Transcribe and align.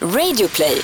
Radioplay. 0.00 0.82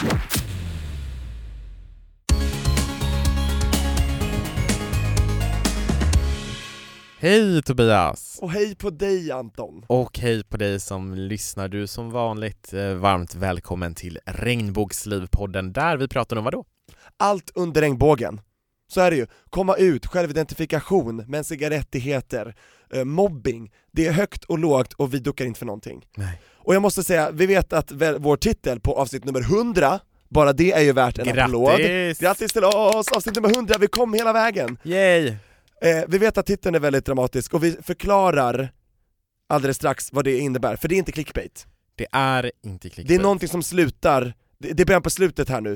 Hej 7.18 7.62
Tobias! 7.62 8.38
Och 8.42 8.50
hej 8.50 8.74
på 8.74 8.90
dig 8.90 9.30
Anton! 9.30 9.84
Och 9.86 10.18
hej 10.18 10.44
på 10.44 10.56
dig 10.56 10.80
som 10.80 11.14
lyssnar. 11.14 11.68
Du 11.68 11.86
som 11.86 12.10
vanligt 12.10 12.72
eh, 12.72 12.94
varmt 12.94 13.34
välkommen 13.34 13.94
till 13.94 14.18
Regnbågslivpodden 14.26 15.72
där 15.72 15.96
vi 15.96 16.08
pratar 16.08 16.36
om 16.36 16.44
vad 16.44 16.52
då? 16.52 16.64
Allt 17.16 17.50
under 17.54 17.80
regnbågen. 17.80 18.40
Så 18.88 19.00
är 19.00 19.10
det 19.10 19.16
ju. 19.16 19.26
Komma 19.50 19.76
ut, 19.76 20.06
självidentifikation, 20.06 21.16
mänskliga 21.16 21.70
rättigheter, 21.70 22.54
eh, 22.94 23.04
mobbing. 23.04 23.72
Det 23.90 24.06
är 24.06 24.12
högt 24.12 24.44
och 24.44 24.58
lågt 24.58 24.92
och 24.92 25.14
vi 25.14 25.18
duckar 25.18 25.44
inte 25.44 25.58
för 25.58 25.66
någonting. 25.66 26.06
Nej. 26.16 26.40
Och 26.64 26.74
jag 26.74 26.82
måste 26.82 27.02
säga, 27.02 27.30
vi 27.30 27.46
vet 27.46 27.72
att 27.72 27.92
vår 28.18 28.36
titel 28.36 28.80
på 28.80 28.94
avsnitt 28.94 29.24
nummer 29.24 29.40
100, 29.40 30.00
bara 30.28 30.52
det 30.52 30.72
är 30.72 30.80
ju 30.80 30.92
värt 30.92 31.18
en 31.18 31.38
applåd. 31.38 31.78
Grattis! 31.78 32.18
Grattis 32.18 32.52
till 32.52 32.64
oss! 32.64 33.08
Avsnitt 33.08 33.34
nummer 33.34 33.50
100, 33.50 33.74
vi 33.80 33.86
kom 33.86 34.14
hela 34.14 34.32
vägen! 34.32 34.78
Yay! 34.82 35.26
Eh, 35.82 36.04
vi 36.08 36.18
vet 36.18 36.38
att 36.38 36.46
titeln 36.46 36.74
är 36.74 36.80
väldigt 36.80 37.06
dramatisk 37.06 37.54
och 37.54 37.64
vi 37.64 37.76
förklarar 37.82 38.72
alldeles 39.48 39.76
strax 39.76 40.12
vad 40.12 40.24
det 40.24 40.38
innebär, 40.38 40.76
för 40.76 40.88
det 40.88 40.94
är 40.94 40.96
inte 40.98 41.12
clickbait. 41.12 41.66
Det 41.96 42.06
är 42.12 42.52
inte 42.64 42.88
clickbait. 42.88 43.08
Det 43.08 43.14
är 43.14 43.22
någonting 43.22 43.48
som 43.48 43.62
slutar, 43.62 44.34
det, 44.58 44.72
det 44.72 44.82
är 44.82 44.86
början 44.86 45.02
på 45.02 45.10
slutet 45.10 45.48
här 45.48 45.60
nu, 45.60 45.72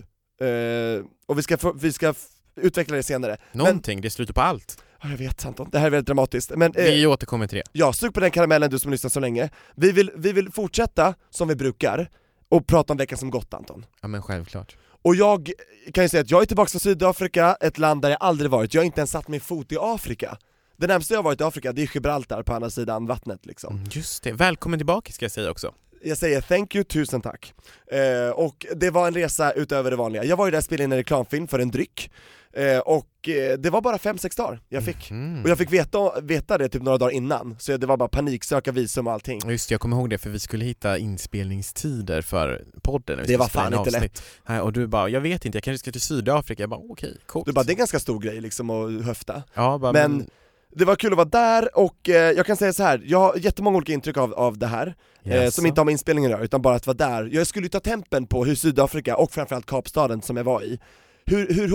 eh, 0.47 1.05
och 1.27 1.39
vi 1.39 1.42
ska, 1.42 1.73
vi 1.75 1.92
ska 1.92 2.14
utveckla 2.56 2.97
det 2.97 3.03
senare. 3.03 3.37
Någonting, 3.53 4.00
det 4.00 4.11
slutar 4.11 4.34
på 4.34 4.41
allt. 4.41 4.83
Ja, 5.06 5.10
jag 5.10 5.19
vet 5.19 5.46
Anton, 5.46 5.69
det 5.73 5.78
här 5.78 5.87
är 5.87 5.91
väldigt 5.91 6.06
dramatiskt. 6.06 6.52
Men 6.56 6.73
eh, 6.74 6.84
Vi 6.84 7.06
återkommer 7.06 7.47
till 7.47 7.56
det. 7.59 7.62
ja, 7.73 7.92
sug 7.92 8.14
på 8.14 8.20
den 8.20 8.30
karamellen 8.30 8.70
du 8.70 8.78
som 8.78 8.91
lyssnar 8.91 9.10
så 9.10 9.20
länge. 9.20 9.51
Vi 9.77 9.92
vill, 9.92 10.10
vi 10.16 10.33
vill 10.33 10.52
fortsätta 10.52 11.14
som 11.30 11.48
vi 11.48 11.56
brukar, 11.56 12.10
och 12.48 12.66
prata 12.66 12.92
om 12.92 12.97
veckan 12.97 13.19
som 13.19 13.30
gått 13.30 13.55
Anton. 13.55 13.87
Ja 14.02 14.09
men 14.09 14.23
självklart. 14.23 14.77
Och 15.02 15.14
jag 15.14 15.50
kan 15.95 16.05
ju 16.05 16.09
säga 16.09 16.20
att 16.20 16.30
jag 16.30 16.42
är 16.42 16.47
tillbaka 16.47 16.69
från 16.70 16.81
Sydafrika, 16.81 17.56
ett 17.61 17.78
land 17.78 18.03
där 18.03 18.11
jag 18.11 18.19
aldrig 18.20 18.50
varit, 18.50 18.75
jag 18.75 18.81
har 18.81 18.86
inte 18.86 19.00
ens 19.00 19.11
satt 19.11 19.28
min 19.28 19.41
fot 19.41 19.72
i 19.72 19.77
Afrika. 19.81 20.39
Det 20.77 20.86
närmaste 20.86 21.14
jag 21.14 21.22
varit 21.22 21.41
i 21.41 21.44
Afrika, 21.44 21.72
det 21.72 21.83
är 21.83 21.91
Gibraltar 21.94 22.42
på 22.42 22.55
andra 22.55 22.70
sidan 22.70 23.06
vattnet 23.06 23.47
liksom. 23.47 23.77
Mm, 23.77 23.88
Just 23.92 24.22
det, 24.22 24.33
välkommen 24.33 24.78
tillbaka 24.78 25.12
ska 25.12 25.25
jag 25.25 25.33
säga 25.33 25.50
också. 25.50 25.75
Jag 26.03 26.19
säger 26.19 26.41
thank 26.41 26.75
you, 26.75 26.84
tusen 26.84 27.20
tack. 27.20 27.55
Eh, 27.92 28.31
och 28.31 28.66
det 28.77 28.91
var 28.91 29.06
en 29.09 29.14
resa 29.14 29.53
utöver 29.53 29.91
det 29.91 29.97
vanliga. 29.97 30.25
Jag 30.25 30.36
var 30.36 30.47
ju 30.47 30.50
där 30.50 30.59
och 30.59 30.64
spelade 30.64 30.84
in 30.84 30.92
en 30.92 30.98
reklamfilm 30.98 31.48
för 31.48 31.59
en 31.59 31.70
dryck, 31.70 32.11
eh, 32.57 32.79
och 32.79 33.29
eh, 33.29 33.59
det 33.59 33.71
var 33.71 33.81
bara 33.81 33.97
5-6 33.97 34.37
dagar 34.37 34.61
jag 34.69 34.85
fick. 34.85 35.11
Mm. 35.11 35.43
Och 35.43 35.51
jag 35.51 35.59
fick 35.59 35.73
veta, 35.73 36.21
veta 36.21 36.59
det 36.59 36.69
typ 36.69 36.83
några 36.83 36.99
dagar 36.99 37.12
innan, 37.12 37.57
så 37.59 37.77
det 37.77 37.87
var 37.87 37.97
bara 37.97 38.09
paniksöka 38.09 38.73
visum 38.73 39.07
och 39.07 39.12
allting. 39.12 39.41
Just 39.51 39.71
jag 39.71 39.81
kommer 39.81 39.97
ihåg 39.97 40.11
det 40.11 40.19
för 40.19 40.31
vi 40.31 40.39
skulle 40.39 40.65
hitta 40.65 40.99
inspelningstider 40.99 42.23
för 42.23 42.65
podden. 42.83 43.21
Det 43.27 43.37
var 43.37 43.49
fan 43.49 43.75
in 43.75 43.79
inte. 43.79 44.09
Nej, 44.47 44.61
och 44.61 44.73
du 44.73 44.87
bara, 44.87 45.09
jag 45.09 45.21
vet 45.21 45.45
inte, 45.45 45.57
jag 45.57 45.62
kanske 45.62 45.79
ska 45.79 45.93
till 45.93 46.01
Sydafrika. 46.01 46.62
Jag 46.62 46.71
bara, 46.71 46.81
okej, 46.91 47.17
coolt. 47.27 47.47
Du 47.47 47.53
bara, 47.53 47.65
det 47.65 47.71
är 47.71 47.75
en 47.75 47.79
ganska 47.79 47.99
stor 47.99 48.21
grej 48.21 48.41
liksom 48.41 48.71
att 48.71 49.05
höfta. 49.05 49.43
ja, 49.55 49.79
bara, 49.79 49.93
men- 49.93 50.17
men... 50.17 50.31
Det 50.79 50.84
var 50.84 50.97
kul 50.97 51.12
att 51.12 51.17
vara 51.17 51.29
där, 51.29 51.79
och 51.79 52.09
eh, 52.09 52.15
jag 52.33 52.47
kan 52.47 52.57
säga 52.57 52.73
så 52.73 52.83
här. 52.83 53.03
jag 53.07 53.19
har 53.19 53.37
jättemånga 53.37 53.77
olika 53.77 53.93
intryck 53.93 54.17
av, 54.17 54.34
av 54.34 54.59
det 54.59 54.67
här, 54.67 54.95
eh, 55.25 55.37
Jaså? 55.37 55.51
som 55.51 55.67
inte 55.67 55.81
har 55.81 55.84
med 55.84 55.93
inspelningen 55.93 56.31
att 56.31 56.37
göra, 56.37 56.45
utan 56.45 56.62
bara 56.62 56.75
att 56.75 56.87
vara 56.87 56.97
där. 56.97 57.29
Jag 57.33 57.47
skulle 57.47 57.65
ju 57.65 57.69
ta 57.69 57.81
tempen 57.81 58.27
på 58.27 58.45
hur 58.45 58.55
Sydafrika, 58.55 59.17
och 59.17 59.31
framförallt 59.33 59.67
Kapstaden 59.67 60.23
som 60.23 60.37
jag 60.37 60.45
var 60.45 60.62
i, 60.62 60.81
hur, 61.27 61.55
hur 61.55 61.69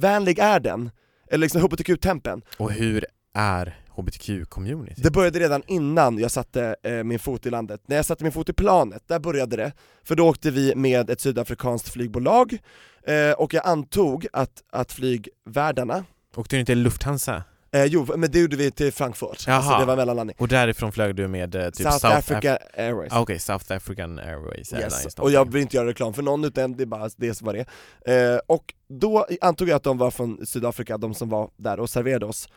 hbtq-vänlig 0.00 0.38
är 0.38 0.60
den? 0.60 0.90
Eller 1.30 1.42
liksom 1.42 1.60
hbtq-tempen? 1.62 2.42
Och 2.56 2.72
hur 2.72 3.06
är 3.34 3.76
hbtq-community? 3.96 5.02
Det 5.02 5.10
började 5.10 5.38
redan 5.38 5.62
innan 5.66 6.18
jag 6.18 6.30
satte 6.30 6.76
eh, 6.82 7.04
min 7.04 7.18
fot 7.18 7.46
i 7.46 7.50
landet. 7.50 7.80
När 7.86 7.96
jag 7.96 8.04
satte 8.04 8.24
min 8.24 8.32
fot 8.32 8.48
i 8.48 8.52
planet, 8.52 9.02
där 9.06 9.18
började 9.18 9.56
det. 9.56 9.72
För 10.04 10.14
då 10.14 10.28
åkte 10.28 10.50
vi 10.50 10.74
med 10.74 11.10
ett 11.10 11.20
sydafrikanskt 11.20 11.88
flygbolag, 11.88 12.58
eh, 13.06 13.32
och 13.32 13.54
jag 13.54 13.66
antog 13.66 14.26
att, 14.32 14.62
att 14.72 14.92
flygvärdarna 14.92 16.04
Åkte 16.36 16.56
du 16.56 16.60
inte 16.60 16.74
Lufthansa? 16.74 17.44
Eh, 17.72 17.84
Jo, 17.84 18.06
men 18.16 18.30
det 18.30 18.38
gjorde 18.38 18.56
vi 18.56 18.70
till 18.70 18.92
Frankfurt, 18.92 19.44
Jaha. 19.46 19.56
alltså 19.56 19.78
det 19.78 19.84
var 19.84 19.96
mellanlandning. 19.96 20.36
Och 20.38 20.48
därifrån 20.48 20.92
flög 20.92 21.14
du 21.16 21.28
med 21.28 21.54
eh, 21.54 21.70
typ 21.70 21.86
South, 21.92 22.06
Africa 22.16 22.58
Airways. 22.76 23.12
Ah, 23.12 23.20
Okej, 23.20 23.38
South 23.38 23.72
African 23.72 24.18
Airways 24.18 24.72
Airlines 24.72 25.04
Yes. 25.04 25.14
Och 25.14 25.30
jag 25.30 25.52
vill 25.52 25.62
inte 25.62 25.76
göra 25.76 25.86
reklam 25.88 26.14
för 26.14 26.22
någon 26.22 26.44
utan 26.44 26.76
det 26.76 26.82
är 26.82 26.86
bara 26.86 27.10
det 27.16 27.34
som 27.34 27.46
var 27.46 27.54
det. 27.54 27.66
Eh, 28.14 28.38
och 28.46 28.74
då 28.88 29.26
antog 29.40 29.68
jag 29.68 29.76
att 29.76 29.82
de 29.82 29.98
var 29.98 30.10
från 30.10 30.46
Sydafrika, 30.46 30.98
de 30.98 31.14
som 31.14 31.28
var 31.28 31.50
där 31.56 31.80
och 31.80 31.90
serverade 31.90 32.26
oss. 32.26 32.48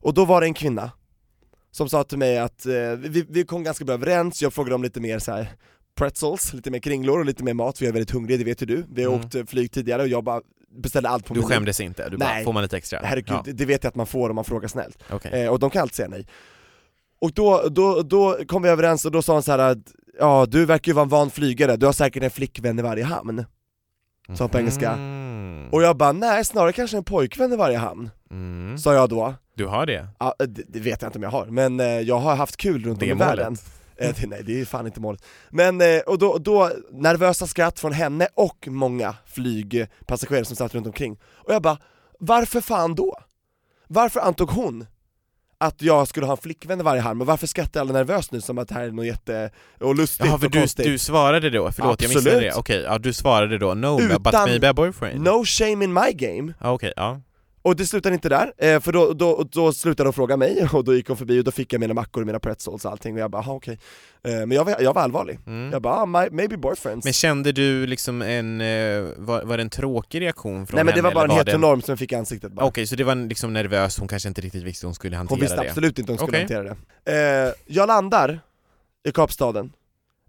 Och 0.00 0.14
då 0.14 0.24
var 0.24 0.40
det 0.40 0.46
en 0.46 0.54
kvinna 0.54 0.90
som 1.70 1.88
sa 1.88 2.04
till 2.04 2.18
mig 2.18 2.38
att 2.38 2.66
eh, 2.66 2.72
vi, 2.98 3.26
vi 3.28 3.44
kom 3.44 3.62
ganska 3.64 3.84
bra 3.84 3.94
överens, 3.94 4.42
jag 4.42 4.52
frågade 4.52 4.74
om 4.74 4.82
lite 4.82 5.00
mer 5.00 5.18
så 5.18 5.32
här 5.32 5.48
pretzels, 5.98 6.52
lite 6.52 6.70
mer 6.70 6.78
kringlor 6.78 7.18
och 7.18 7.24
lite 7.24 7.44
mer 7.44 7.54
mat 7.54 7.78
för 7.78 7.84
jag 7.84 7.88
är 7.88 7.92
väldigt 7.92 8.10
hungrig, 8.10 8.38
det 8.38 8.44
vet 8.44 8.62
ju 8.62 8.66
du. 8.66 8.84
Vi 8.92 9.04
har 9.04 9.12
Mm. 9.12 9.24
åkt 9.26 9.34
eh, 9.34 9.44
flyg 9.44 9.72
tidigare 9.72 10.02
och 10.02 10.08
jag 10.08 10.24
bara 10.24 10.40
beställde 10.76 11.08
allt 11.08 11.26
på 11.26 11.34
Du 11.34 11.40
menyn. 11.40 11.48
skämdes 11.56 11.80
inte? 11.80 12.08
Du 12.08 12.16
bara, 12.16 12.28
Nej. 12.28 12.44
får 12.44 12.52
man 12.52 12.62
lite 12.62 12.76
extra? 12.76 13.00
Herregud, 13.04 13.38
Ja, 13.46 13.52
det- 13.54 13.64
vet 13.64 13.84
jag 13.84 13.88
att 13.88 13.94
man 13.96 14.06
får 14.06 14.30
om 14.30 14.34
man 14.36 14.44
frågar 14.44 14.68
snällt. 14.68 14.98
okej. 15.10 15.42
Eh, 15.44 15.48
och 15.50 15.58
de 15.58 15.70
kan 15.70 15.82
alltid 15.82 15.94
säga 15.94 16.08
nej. 16.08 16.26
Och 17.20 17.32
då, 17.32 17.68
då, 17.70 18.02
då 18.02 18.38
kom 18.48 18.62
vi 18.62 18.68
överens 18.68 19.04
och 19.04 19.10
då 19.10 19.22
sa 19.22 19.32
hon 19.32 19.42
så 19.42 19.50
här 19.50 19.58
att 19.58 19.78
ja 20.18 20.46
du 20.48 20.66
verkar 20.66 20.90
ju 20.90 20.94
vara 20.94 21.02
en 21.02 21.08
van 21.08 21.30
flygare, 21.30 21.76
du 21.76 21.86
har 21.86 21.92
säkert 21.92 22.22
en 22.22 22.30
flickvän 22.30 22.78
i 22.78 22.82
varje 22.82 23.04
hamn. 23.04 23.44
sa 24.38 24.48
på 24.48 24.58
engelska. 24.58 24.90
Mm. 24.92 25.68
Och 25.72 25.82
jag 25.82 25.96
bara 25.96 26.12
nej, 26.12 26.44
snarare 26.44 26.72
kanske 26.72 26.96
en 26.96 27.04
pojkvän 27.04 27.52
i 27.52 27.56
varje 27.56 27.78
hamn, 27.78 28.10
Mm. 28.30 28.78
sa 28.78 28.94
jag 28.94 29.08
då. 29.08 29.34
Du 29.56 29.66
har 29.66 29.86
det? 29.86 30.06
Ja, 30.18 30.34
det, 30.38 30.62
det 30.68 30.80
vet 30.80 31.02
jag 31.02 31.08
inte 31.08 31.18
om 31.18 31.22
jag 31.22 31.30
har, 31.30 31.46
men 31.46 31.80
eh, 31.80 31.86
jag 31.86 32.18
har 32.18 32.36
haft 32.36 32.56
kul 32.56 32.84
runt 32.84 33.02
om 33.02 33.08
i 33.08 33.12
världen. 33.14 33.56
Eh, 33.96 34.14
det, 34.20 34.26
nej, 34.26 34.42
det 34.46 34.60
är 34.60 34.64
fan 34.64 34.86
inte 34.86 35.00
målet. 35.00 35.24
Men, 35.50 35.80
eh, 35.80 35.98
och 36.00 36.18
då, 36.18 36.38
då, 36.38 36.70
nervösa 36.92 37.46
skratt 37.46 37.80
från 37.80 37.92
henne 37.92 38.28
och 38.34 38.68
många 38.70 39.16
flygpassagerare 39.26 40.44
som 40.44 40.56
satt 40.56 40.74
runt 40.74 40.86
omkring. 40.86 41.18
Och 41.34 41.54
jag 41.54 41.62
bara, 41.62 41.78
varför 42.18 42.60
fan 42.60 42.94
då? 42.94 43.18
Varför 43.88 44.20
antog 44.20 44.50
hon 44.50 44.86
att 45.58 45.82
jag 45.82 46.08
skulle 46.08 46.26
ha 46.26 46.32
en 46.32 46.38
flickvän 46.42 46.80
i 46.80 46.82
varje 46.82 47.00
hamn, 47.02 47.20
och 47.20 47.26
varför 47.26 47.46
skrattar 47.46 47.80
alla 47.80 47.92
nervöst 47.92 48.32
nu 48.32 48.40
som 48.40 48.58
att 48.58 48.68
det 48.68 48.74
här 48.74 48.82
är 48.84 48.90
något 48.90 49.06
jätte... 49.06 49.50
och 49.80 49.94
lustigt 49.94 50.26
Jaha, 50.26 50.38
för 50.38 50.46
och 50.46 50.52
du, 50.52 50.58
konstigt? 50.58 50.86
du 50.86 50.98
svarade 50.98 51.50
då? 51.50 51.72
Förlåt, 51.72 52.02
jag 52.02 52.08
missade 52.08 52.30
Absolut. 52.30 52.52
det. 52.52 52.58
Okej, 52.58 52.80
ja 52.82 52.98
du 52.98 53.12
svarade 53.12 53.58
då 53.58 53.74
'No, 53.74 53.96
but 53.96 54.26
Utan- 54.28 54.48
maybe 54.48 54.68
a 54.70 54.72
boyfriend' 54.72 55.18
No 55.18 55.44
shame 55.44 55.84
in 55.84 55.92
my 55.92 56.12
game, 56.12 56.52
Ja, 56.60 56.72
Okej, 56.72 56.92
ja. 56.96 57.20
Och 57.64 57.76
det 57.76 57.86
slutade 57.86 58.14
inte 58.14 58.28
där, 58.28 58.52
eh, 58.58 58.80
för 58.80 58.92
då, 58.92 59.12
då, 59.12 59.44
då 59.52 59.72
slutade 59.72 60.06
de 60.06 60.12
fråga 60.12 60.36
mig, 60.36 60.68
och 60.72 60.84
då 60.84 60.94
gick 60.94 61.08
hon 61.08 61.16
förbi 61.16 61.40
och 61.40 61.44
då 61.44 61.50
fick 61.50 61.72
jag 61.72 61.80
mina 61.80 61.94
mackor 61.94 62.20
och 62.20 62.26
mina 62.26 62.38
pretzels 62.40 62.84
och 62.84 62.90
allting, 62.90 63.14
och 63.14 63.20
jag 63.20 63.30
bara, 63.30 63.38
"Aha, 63.42 63.52
okej. 63.54 63.78
Eh, 64.24 64.32
Men 64.32 64.50
jag 64.50 64.64
var, 64.64 64.76
jag 64.80 64.94
var 64.94 65.02
allvarlig. 65.02 65.38
Mm. 65.46 65.72
Jag 65.72 65.82
bara, 65.82 65.94
ah, 65.94 66.06
my, 66.06 66.28
maybe 66.30 66.56
boyfriends. 66.56 67.04
Men 67.04 67.12
kände 67.12 67.52
du 67.52 67.86
liksom 67.86 68.22
en, 68.22 68.60
eh, 68.60 69.04
var, 69.16 69.42
var 69.44 69.56
det 69.56 69.62
en 69.62 69.70
tråkig 69.70 70.20
reaktion 70.20 70.66
från 70.66 70.76
Nej 70.76 70.84
men 70.84 70.86
det 70.86 70.98
henne, 70.98 71.02
var 71.02 71.14
bara 71.14 71.24
en 71.24 71.28
det 71.28 71.34
heteronorm 71.34 71.82
som 71.82 71.92
jag 71.92 71.98
fick 71.98 72.12
i 72.12 72.14
ansiktet 72.14 72.52
bara. 72.52 72.66
Okej, 72.66 72.86
så 72.86 72.96
det 72.96 73.04
var 73.04 73.14
liksom 73.28 73.52
nervös, 73.52 73.98
hon 73.98 74.08
kanske 74.08 74.28
inte 74.28 74.40
riktigt 74.40 74.62
visste 74.62 74.86
hur 74.86 74.88
hon 74.88 74.94
skulle 74.94 75.16
hantera 75.16 75.34
Hon 75.34 75.40
visste 75.40 75.56
det? 75.62 75.68
absolut 75.68 75.98
inte 75.98 76.12
hur 76.12 76.18
hon 76.18 76.26
skulle 76.28 76.44
Okej. 76.44 76.56
hantera 76.56 76.76
det. 77.04 77.54
Jag 77.66 77.86
landar 77.86 78.40
i 79.08 79.12
Kapstaden, 79.12 79.72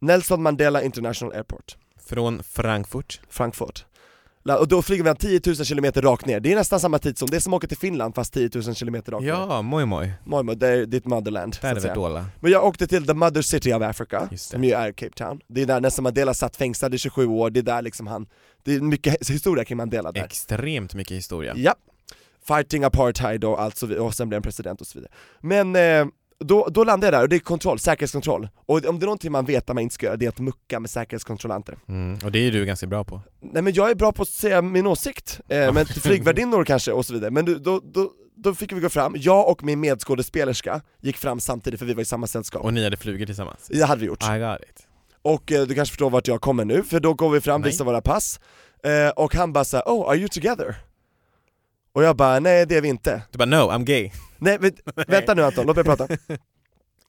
Nelson 0.02 0.42
Mandela 0.44 0.82
International 0.84 1.36
Airport, 1.36 1.78
Från 2.06 2.44
Frankfurt? 2.44 3.22
Frankfurt. 3.30 3.86
Och 4.54 4.68
då 4.68 4.82
flyger 4.82 5.04
vi 5.04 5.40
10 5.40 5.42
000 5.46 5.56
km 5.56 6.02
rakt 6.02 6.26
ner, 6.26 6.40
det 6.40 6.52
är 6.52 6.56
nästan 6.56 6.80
samma 6.80 7.00
tid 7.00 7.18
som 7.18 7.30
det 7.30 7.42
som 7.42 7.54
åka 7.54 7.68
till 7.68 7.78
Finland 7.78 8.16
fast 8.16 8.34
10 8.34 8.50
000 8.54 8.76
km 8.76 8.96
rakt 8.96 9.08
ner. 9.08 9.28
Ja, 9.28 9.62
moj 9.62 9.86
moj. 9.86 10.14
Mojmo, 10.24 10.54
det 10.54 10.68
är 10.68 10.86
ditt 10.86 11.06
motherland, 11.06 11.58
Där 11.62 11.76
är 11.76 11.80
väl 11.80 11.96
Dola. 11.96 12.26
Men 12.40 12.52
jag 12.52 12.66
åkte 12.66 12.88
till 12.88 13.08
the 13.08 13.14
mother 13.14 13.42
city 13.42 13.74
of 13.74 13.82
Africa, 13.82 14.28
det. 14.32 14.38
som 14.38 14.64
ju 14.64 14.72
är 14.72 14.92
Cape 14.92 15.16
Town. 15.16 15.40
Det 15.48 15.62
är 15.62 15.66
där 15.66 15.82
Nelson 15.82 16.04
Mandela 16.04 16.34
satt 16.34 16.56
fängslad 16.56 16.94
i 16.94 16.98
27 16.98 17.26
år, 17.28 17.50
det 17.50 17.60
är 17.60 17.64
där 17.64 17.82
liksom 17.82 18.08
han, 18.08 18.28
det 18.64 18.76
är 18.76 18.82
mycket 18.82 19.30
historia 19.30 19.66
kring 19.66 19.78
Mandela 19.78 20.12
där. 20.12 20.24
Extremt 20.24 20.94
mycket 20.96 21.18
historia. 21.18 21.54
Ja. 21.58 21.76
Fighting 22.48 22.84
apartheid 22.84 23.44
och 23.44 23.62
allt 23.62 23.78
så 23.78 24.04
och 24.04 24.14
sen 24.14 24.30
blev 24.30 24.38
han 24.38 24.44
president 24.44 24.82
och 24.82 24.88
så 24.88 25.00
vidare. 25.00 25.12
Men 25.42 25.76
eh, 25.76 26.06
då, 26.40 26.68
då 26.72 26.84
landade 26.84 27.08
jag 27.08 27.14
där 27.14 27.22
och 27.24 27.30
det 27.30 27.36
är 27.36 27.40
kontroll, 27.40 27.80
säkerhetskontroll. 27.80 28.50
Och 28.66 28.86
om 28.86 29.00
det 29.00 29.04
är 29.04 29.06
någonting 29.06 29.32
man 29.32 29.46
vet 29.46 29.70
att 29.70 29.76
man 29.76 29.84
inte 29.84 29.96
ska 29.96 30.06
göra, 30.06 30.18
det 30.18 30.26
är 30.26 30.30
att 30.30 30.40
mucka 30.40 30.80
med 30.80 30.90
säkerhetskontrollanter. 30.90 31.78
Mm. 31.88 32.20
Och 32.24 32.32
det 32.32 32.40
är 32.40 32.52
du 32.52 32.66
ganska 32.66 32.88
bra 32.88 33.04
på. 33.04 33.22
Nej 33.42 33.62
men 33.62 33.74
jag 33.74 33.90
är 33.92 33.96
bra 33.96 34.12
på 34.12 34.22
att 34.22 34.28
säga 34.30 34.62
min 34.62 34.88
åsikt, 34.88 35.40
eh, 35.50 35.74
men 35.74 35.86
till 35.86 36.02
flygvärdinnor 36.02 36.64
kanske 36.64 36.92
och 36.92 37.06
så 37.06 37.14
vidare. 37.14 37.32
Men 37.32 37.46
du- 37.46 37.60
då, 37.60 37.82
då, 37.94 38.12
då 38.36 38.54
fick 38.56 38.72
vi 38.72 38.80
gå 38.80 38.90
fram, 38.90 39.16
jag 39.18 39.50
och 39.50 39.64
min 39.64 39.80
medskådespelerska 39.80 40.82
gick 41.02 41.18
fram 41.18 41.40
samtidigt 41.40 41.80
för 41.80 41.86
vi 41.86 41.94
var 41.94 42.02
i 42.02 42.06
samma 42.06 42.28
sällskap. 42.28 42.64
Och 42.64 42.74
ni 42.74 42.84
hade 42.84 42.98
flugit 42.98 43.28
tillsammans? 43.28 43.68
Det 43.68 43.86
hade 43.86 44.02
vi 44.02 44.08
gjort. 44.08 44.24
I 44.24 44.40
got 44.40 44.70
it. 44.70 44.88
Och 45.22 45.52
eh, 45.52 45.68
du 45.68 45.76
kanske 45.76 45.92
förstår 45.92 46.10
vart 46.10 46.28
jag 46.28 46.42
kommer 46.42 46.66
nu, 46.66 46.84
för 46.84 47.00
då 47.00 47.14
går 47.14 47.30
vi 47.30 47.42
fram, 47.42 47.62
Nej. 47.62 47.72
visar 47.72 47.86
våra 47.86 48.02
pass, 48.02 48.40
eh, 48.84 49.10
och 49.10 49.36
han 49.36 49.54
bara 49.54 49.64
såhär 49.66 49.84
'Oh, 49.84 50.10
are 50.10 50.18
you 50.18 50.28
together?' 50.28 50.76
Och 51.96 52.04
jag 52.04 52.16
bara 52.16 52.40
'Nej 52.40 52.66
det 52.66 52.76
är 52.78 52.82
vi 52.82 52.88
inte' 52.88 53.22
Du 53.32 53.38
bara 53.38 53.46
'No, 53.46 53.72
I'm 53.72 53.86
gay' 53.86 54.12
Nej, 54.38 54.58
men, 54.62 54.72
vänta 55.08 55.34
nu 55.34 55.44
Anton, 55.44 55.66
låt 55.68 55.76
mig 55.76 55.86
prata. 55.86 56.08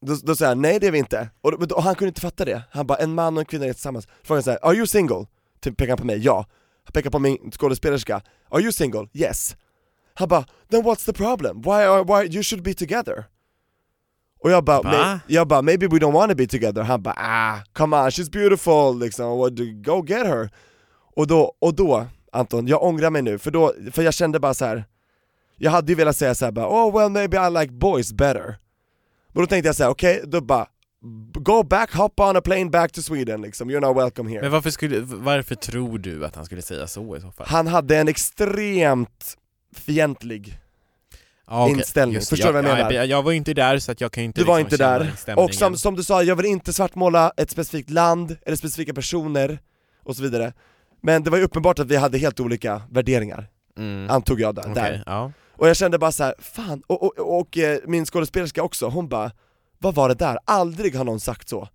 Då, 0.00 0.14
då 0.22 0.36
säger 0.36 0.48
han, 0.48 0.62
nej 0.62 0.80
det 0.80 0.86
är 0.86 0.90
vi 0.90 0.98
inte. 0.98 1.28
Och, 1.40 1.52
och 1.72 1.82
han 1.82 1.94
kunde 1.94 2.08
inte 2.08 2.20
fatta 2.20 2.44
det. 2.44 2.62
Han 2.70 2.86
bara, 2.86 2.98
en 2.98 3.14
man 3.14 3.34
och 3.36 3.40
en 3.40 3.46
kvinna 3.46 3.64
är 3.66 3.72
tillsammans. 3.72 4.08
Frågan 4.22 4.42
så 4.42 4.50
här, 4.50 4.58
are 4.62 4.74
you 4.74 4.86
single? 4.86 5.26
Typ 5.60 5.76
pekar 5.76 5.88
han 5.90 5.98
på 5.98 6.04
mig, 6.04 6.18
ja. 6.18 6.36
Han 6.84 6.92
pekar 6.92 7.10
på 7.10 7.18
min 7.18 7.50
skådespelerska, 7.52 8.22
are 8.50 8.62
you 8.62 8.72
single? 8.72 9.08
Yes. 9.12 9.56
Han 10.14 10.28
bara, 10.28 10.44
then 10.70 10.82
what's 10.82 11.04
the 11.06 11.12
problem? 11.12 11.62
Why, 11.62 11.70
are, 11.70 12.04
why 12.04 12.34
you 12.34 12.42
should 12.42 12.62
be 12.64 12.74
together? 12.74 13.24
Och 14.40 14.50
jag 14.50 14.64
bara? 14.64 14.82
"May- 14.82 15.18
jag 15.26 15.48
bara 15.48 15.62
'maybe 15.62 15.86
we 15.88 15.98
don't 15.98 16.12
wanna 16.12 16.34
be 16.34 16.46
together' 16.46 16.82
Han 16.82 17.02
bara 17.02 17.14
'ah, 17.18 17.58
come 17.72 17.96
on, 17.96 18.10
she's 18.10 18.30
beautiful' 18.30 19.00
liksom, 19.00 19.24
go 19.82 20.04
get 20.06 20.26
her' 20.26 20.50
Och 21.16 21.26
då, 21.26 21.52
och 21.58 21.74
då 21.74 22.06
Anton, 22.36 22.66
jag 22.66 22.82
ångrar 22.82 23.10
mig 23.10 23.22
nu, 23.22 23.38
för 23.38 23.50
då, 23.50 23.74
för 23.92 24.02
jag 24.02 24.14
kände 24.14 24.40
bara 24.40 24.54
så 24.54 24.64
här. 24.64 24.84
Jag 25.56 25.70
hade 25.70 25.92
ju 25.92 25.96
velat 25.96 26.16
säga 26.16 26.34
såhär 26.34 26.52
bara 26.52 26.66
'oh 26.66 26.98
well 26.98 27.10
maybe 27.10 27.46
I 27.46 27.50
like 27.50 27.72
boys 27.72 28.12
better' 28.12 28.54
Men 29.32 29.42
då 29.42 29.46
tänkte 29.46 29.68
jag 29.68 29.76
såhär, 29.76 29.90
okej, 29.90 30.22
då 30.24 30.40
bara 30.40 30.66
Go 31.32 31.62
back, 31.62 31.94
hop 31.94 32.20
on 32.20 32.36
a 32.36 32.40
plane 32.40 32.70
back 32.70 32.92
to 32.92 33.02
Sweden 33.02 33.42
liksom, 33.42 33.70
you're 33.70 33.80
not 33.80 33.96
welcome 33.96 34.30
here 34.30 34.42
Men 34.42 34.50
varför, 34.50 34.70
skulle, 34.70 35.00
varför 35.00 35.54
tror 35.54 35.98
du 35.98 36.24
att 36.26 36.36
han 36.36 36.44
skulle 36.44 36.62
säga 36.62 36.86
så 36.86 37.16
i 37.16 37.20
så 37.20 37.30
fall? 37.30 37.46
Han 37.46 37.66
hade 37.66 37.96
en 37.96 38.08
extremt 38.08 39.36
fientlig 39.76 40.58
Ja, 41.46 41.64
okej. 41.64 41.78
inställning. 41.78 42.14
Just 42.14 42.28
Förstår 42.28 42.46
du 42.46 42.52
vad 42.52 42.64
jag 42.64 42.70
ja, 42.70 42.76
menar? 42.76 42.92
Jag, 42.92 43.06
jag 43.06 43.22
var 43.22 43.30
ju 43.30 43.36
inte 43.36 43.54
där 43.54 43.78
så 43.78 43.92
att 43.92 44.00
jag 44.00 44.12
kan 44.12 44.22
ju 44.22 44.26
inte 44.26 44.40
Du 44.40 44.44
var 44.44 44.58
liksom 44.58 44.74
inte 44.74 44.76
känna 45.26 45.36
där, 45.36 45.44
och 45.44 45.54
som, 45.54 45.76
som 45.76 45.94
du 45.96 46.04
sa, 46.04 46.22
jag 46.22 46.36
vill 46.36 46.46
inte 46.46 46.72
svartmåla 46.72 47.32
ett 47.36 47.50
specifikt 47.50 47.90
land 47.90 48.36
eller 48.46 48.56
specifika 48.56 48.94
personer 48.94 49.58
och 50.04 50.16
så 50.16 50.22
vidare 50.22 50.52
Men 51.06 51.22
det 51.22 51.30
var 51.30 51.38
ju 51.38 51.44
uppenbart 51.44 51.78
att 51.78 51.86
vi 51.86 51.96
hade 51.96 52.18
helt 52.18 52.40
olika 52.40 52.82
värderingar, 52.90 53.48
mm. 53.76 54.10
antog 54.10 54.40
jag 54.40 54.54
där, 54.54 54.74
där. 54.74 55.02
ja. 55.06 55.32
Och 55.52 55.68
jag 55.68 55.76
kände 55.76 55.98
bara 55.98 56.12
så 56.12 56.24
här, 56.24 56.34
fan, 56.38 56.82
och, 56.86 57.02
och, 57.02 57.18
och, 57.18 57.38
och 57.40 57.58
eh, 57.58 57.78
min 57.84 58.06
skådespelerska 58.06 58.62
också, 58.62 58.88
hon 58.88 59.08
bara 59.08 59.30
Vad 59.78 59.94
var 59.94 60.08
det 60.08 60.14
där? 60.14 60.38
Aldrig 60.44 60.96
har 60.96 61.04
någon 61.04 61.20
sagt 61.20 61.48
så 61.48 61.68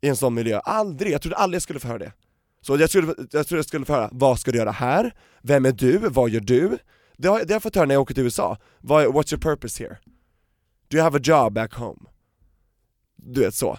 I 0.00 0.08
en 0.08 0.16
sån 0.16 0.34
miljö, 0.34 0.58
aldrig, 0.58 1.12
jag 1.12 1.22
trodde 1.22 1.36
aldrig 1.36 1.56
jag 1.56 1.62
skulle 1.62 1.80
få 1.80 1.88
höra 1.88 1.98
det 1.98 2.12
Så 2.60 2.76
jag 2.76 2.90
trodde 2.90 3.14
jag, 3.18 3.46
trodde 3.46 3.58
jag 3.58 3.64
skulle 3.64 3.84
få 3.84 3.92
höra, 3.92 4.08
vad 4.12 4.38
ska 4.38 4.52
du 4.52 4.58
göra 4.58 4.70
här? 4.70 5.14
Vem 5.42 5.66
är 5.66 5.72
du? 5.72 5.98
Vad 5.98 6.30
gör 6.30 6.40
du? 6.40 6.78
Det 7.16 7.28
har, 7.28 7.38
det 7.38 7.44
har 7.44 7.54
jag 7.54 7.62
fått 7.62 7.74
höra 7.74 7.86
när 7.86 7.94
jag 7.94 8.02
åker 8.02 8.14
till 8.14 8.24
USA, 8.24 8.56
vad, 8.78 9.06
what's 9.06 9.34
your 9.34 9.40
purpose 9.40 9.84
here? 9.84 9.96
Do 10.88 10.96
you 10.96 11.04
have 11.04 11.18
a 11.18 11.20
job 11.24 11.52
back 11.52 11.74
home? 11.74 12.00
Du 13.16 13.40
vet 13.40 13.54
så 13.54 13.78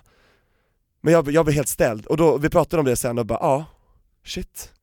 Men 1.02 1.14
jag, 1.14 1.32
jag 1.32 1.46
blev 1.46 1.56
helt 1.56 1.68
ställd, 1.68 2.06
och 2.06 2.18
då, 2.18 2.38
vi 2.38 2.50
pratade 2.50 2.80
om 2.80 2.86
det 2.86 2.96
sen 2.96 3.20
och 3.20 3.26
bara 3.26 3.40
ja, 3.42 3.66
shit 4.26 4.74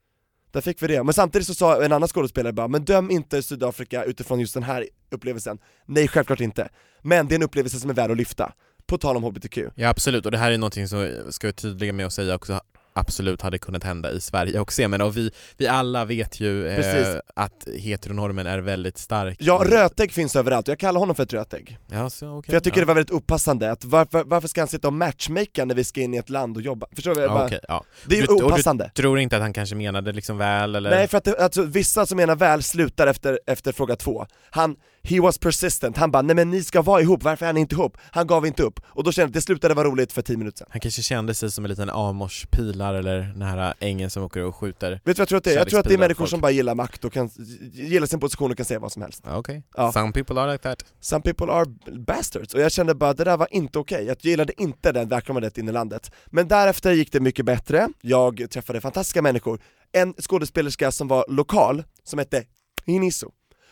där 0.56 0.61
fick 0.61 0.82
vi 0.82 0.87
det, 0.87 1.03
men 1.03 1.14
samtidigt 1.14 1.47
så 1.47 1.55
sa 1.55 1.85
en 1.85 1.93
annan 1.93 2.08
skådespelare 2.08 2.53
bara 2.53 2.69
'Men 2.69 2.85
döm 2.85 3.11
inte 3.11 3.43
Sydafrika 3.43 4.05
utifrån 4.05 4.41
just 4.41 4.55
den 4.55 4.62
här 4.62 4.87
upplevelsen' 5.11 5.58
Nej 5.87 6.08
självklart 6.08 6.41
inte, 6.41 6.69
men 7.03 7.29
det 7.29 7.35
är 7.35 7.37
en 7.37 7.43
upplevelse 7.43 7.81
som 7.81 7.91
är 7.91 7.94
värd 7.94 8.11
att 8.11 8.17
lyfta, 8.17 8.53
på 8.87 8.99
tal 8.99 9.17
om 9.17 9.23
HBTQ 9.23 9.58
Ja 9.75 9.88
absolut, 9.88 10.25
och 10.26 10.32
det 10.32 10.38
här 10.38 10.50
är 10.50 10.58
någonting 10.58 10.88
som 10.88 10.99
jag 10.99 11.35
ska 11.35 11.47
vara 11.47 11.53
tydliga 11.53 11.93
med 11.93 12.06
att 12.06 12.12
säga 12.12 12.35
också 12.35 12.61
absolut 12.96 13.43
hade 13.43 13.58
kunnat 13.58 13.84
hända 13.84 14.10
i 14.12 14.20
Sverige 14.20 14.60
också, 14.60 14.82
jag 14.82 14.90
menar, 14.90 15.04
och 15.06 15.16
vi, 15.16 15.31
vi 15.56 15.66
alla 15.66 16.04
vet 16.04 16.40
ju 16.40 16.66
eh, 16.69 17.19
att 17.37 17.69
heteronormen 17.78 18.46
är 18.46 18.58
väldigt 18.58 18.98
stark 18.98 19.37
Ja, 19.40 19.62
rötägg 19.66 20.12
finns 20.12 20.37
överallt, 20.37 20.69
jag 20.69 20.78
kallar 20.78 21.00
honom 21.00 21.16
för 21.16 21.22
ett 21.22 21.32
rötägg 21.32 21.78
Ja, 21.87 22.10
så, 22.10 22.28
okej. 22.38 22.46
För 22.50 22.56
jag 22.56 22.64
tycker 22.64 22.76
ja. 22.78 22.81
det 22.82 22.87
var 22.87 22.94
väldigt 22.94 23.12
opassande, 23.14 23.70
att 23.70 23.84
varför, 23.84 24.25
varför 24.25 24.48
ska 24.48 24.60
han 24.60 24.69
sitta 24.69 24.88
och 24.88 24.94
matchmaka 24.94 25.64
när 25.64 25.75
vi 25.75 25.84
ska 25.84 26.00
in 26.00 26.14
i 26.14 26.16
ett 26.16 26.31
land 26.31 26.56
och 26.56 26.62
jobba? 26.62 26.87
Förstår 26.93 27.14
du? 27.14 27.20
ja, 27.20 27.28
bara, 27.28 27.46
okej, 27.46 27.60
ja. 27.69 27.84
Det 28.06 28.14
är 28.19 28.22
ju 28.22 28.26
och 28.26 28.38
du- 28.38 28.44
opassande 28.44 28.90
Tror 28.94 29.19
inte 29.19 29.37
att 29.37 29.43
han 29.43 29.52
kanske 29.52 29.75
menade 29.76 30.12
liksom 30.12 30.38
väl 30.38 30.75
eller? 30.75 30.90
Nej 30.90 31.08
för 31.08 31.19
att 31.19 31.25
det, 31.25 31.38
alltså, 31.38 31.62
vissa 31.62 32.06
som 32.06 32.16
menar 32.16 32.37
väl 32.37 32.62
slutar 32.62 33.06
efter, 33.06 33.40
efter 33.46 33.72
fråga 33.72 33.96
två 33.96 34.26
Han, 34.50 34.76
he 35.08 35.20
was 35.20 35.38
persistent, 35.38 35.97
han 35.97 36.11
bara 36.11 36.23
'Nej 36.23 36.37
men 36.37 36.50
ni 36.50 36.62
ska 36.62 36.82
vara 36.82 37.00
ihop, 37.00 37.23
varför 37.23 37.47
är 37.47 37.53
ni 37.53 37.61
inte 37.61 37.75
ihop?' 37.75 37.97
Han 38.11 38.26
gav 38.26 38.47
inte 38.47 38.62
upp, 38.62 38.81
och 38.87 39.05
då 39.05 39.12
kände 39.12 39.23
jag 39.25 39.29
att 39.31 39.35
det 39.35 39.41
slutade 39.41 39.75
vara 39.75 39.88
roligt 39.88 40.12
för 40.12 40.23
10 40.23 40.37
minuter 40.37 40.58
sedan. 40.58 40.67
Han 40.70 40.81
kanske 40.81 41.03
kände 41.03 41.35
sig 41.35 41.50
som 41.50 41.64
en 41.64 41.69
liten 41.70 41.91
Amors-pilar 41.91 42.94
eller 42.94 43.19
den 43.19 43.43
här 43.43 43.75
ängen 43.81 44.11
som 44.11 44.23
åker 44.23 44.43
och 44.44 44.56
skjuter 44.56 44.91
Vet 44.91 45.03
du 45.05 45.12
vad 45.12 45.19
jag 45.19 45.29
tror 45.29 45.38
att 45.38 45.44
det 45.44 45.53
är? 45.53 45.56
Jag 45.56 45.69
tror 45.69 45.81
att 45.81 45.88
det 45.88 45.94
är 45.94 45.99
människor 45.99 46.19
folk. 46.19 46.31
som 46.31 46.41
bara 46.41 46.50
gillar 46.50 46.75
makt 46.75 47.05
och 47.05 47.12
kan, 47.12 47.31
gillar 47.73 48.06
sin 48.06 48.20
position 48.20 48.50
och 48.50 48.56
kan 48.56 48.67
säga 48.67 48.79
vad 48.81 48.93
som 48.93 49.03
helst. 49.03 49.23
Ja, 49.26 49.37
Okej, 49.37 49.62
Ja. 49.76 49.93
some 49.93 50.12
people 50.12 50.41
are 50.41 50.53
like 50.53 50.62
that. 50.62 50.85
Some 51.00 51.23
people 51.23 51.53
are 51.53 51.67
bastards, 52.06 52.55
och 52.55 52.61
jag 52.61 52.73
kände 52.73 52.94
bara 52.94 53.14
det 53.14 53.25
där 53.25 53.37
var 53.37 53.49
inte 53.50 53.79
okej, 53.79 54.05
jag 54.06 54.17
gillade 54.20 54.62
inte 54.62 54.93
den 54.93 55.08
välkomnandet 55.08 55.58
in 55.58 55.69
i 55.69 55.73
landet. 55.73 56.11
Men 56.26 56.49
därefter 56.49 56.93
gick 56.93 57.12
det 57.12 57.20
mycket 57.20 57.44
bättre, 57.44 57.88
jag 58.00 58.50
träffade 58.50 58.81
fantastiska 58.81 59.23
människor. 59.23 59.61
En 59.93 60.14
skådespelerska 60.20 60.91
som 60.93 61.08
var 61.08 61.25
lokal, 61.29 61.85
som 62.05 62.19
hette 62.19 62.44
Hiniso, 62.85 63.31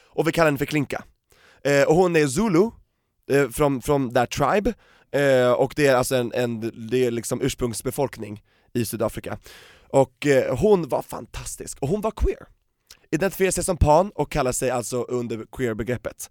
och 0.09 0.29
vi 0.29 0.33
kallar 0.33 0.47
henne 0.47 0.59
för 0.59 0.67
Klinka 0.67 1.05
eh, 1.67 1.83
Och 1.83 1.95
hon 1.95 2.17
är 2.17 2.27
zulu, 2.27 2.71
eh, 3.31 3.49
from, 3.51 3.83
from 3.83 4.15
that 4.15 4.31
tribe, 4.31 4.75
eh, 5.13 5.53
och 5.53 5.73
det 5.77 5.87
är 5.87 5.95
alltså 5.97 6.17
en, 6.17 6.33
en 6.35 6.61
det 6.91 7.07
är 7.07 7.11
liksom 7.11 7.41
ursprungsbefolkning 7.43 8.43
i 8.75 8.85
Sydafrika 8.85 9.39
Och 9.89 10.27
eh, 10.27 10.57
hon 10.57 10.89
var 10.89 11.03
fantastisk, 11.03 11.79
och 11.81 11.89
hon 11.89 12.01
var 12.01 12.11
queer 12.11 12.47
Identifierar 13.11 13.51
sig 13.51 13.65
som 13.65 13.77
pan 13.77 14.11
och 14.15 14.33
kallar 14.33 14.53
sig 14.53 14.71
alltså 14.71 15.03
under 15.03 15.45
queer-begreppet 15.53 16.31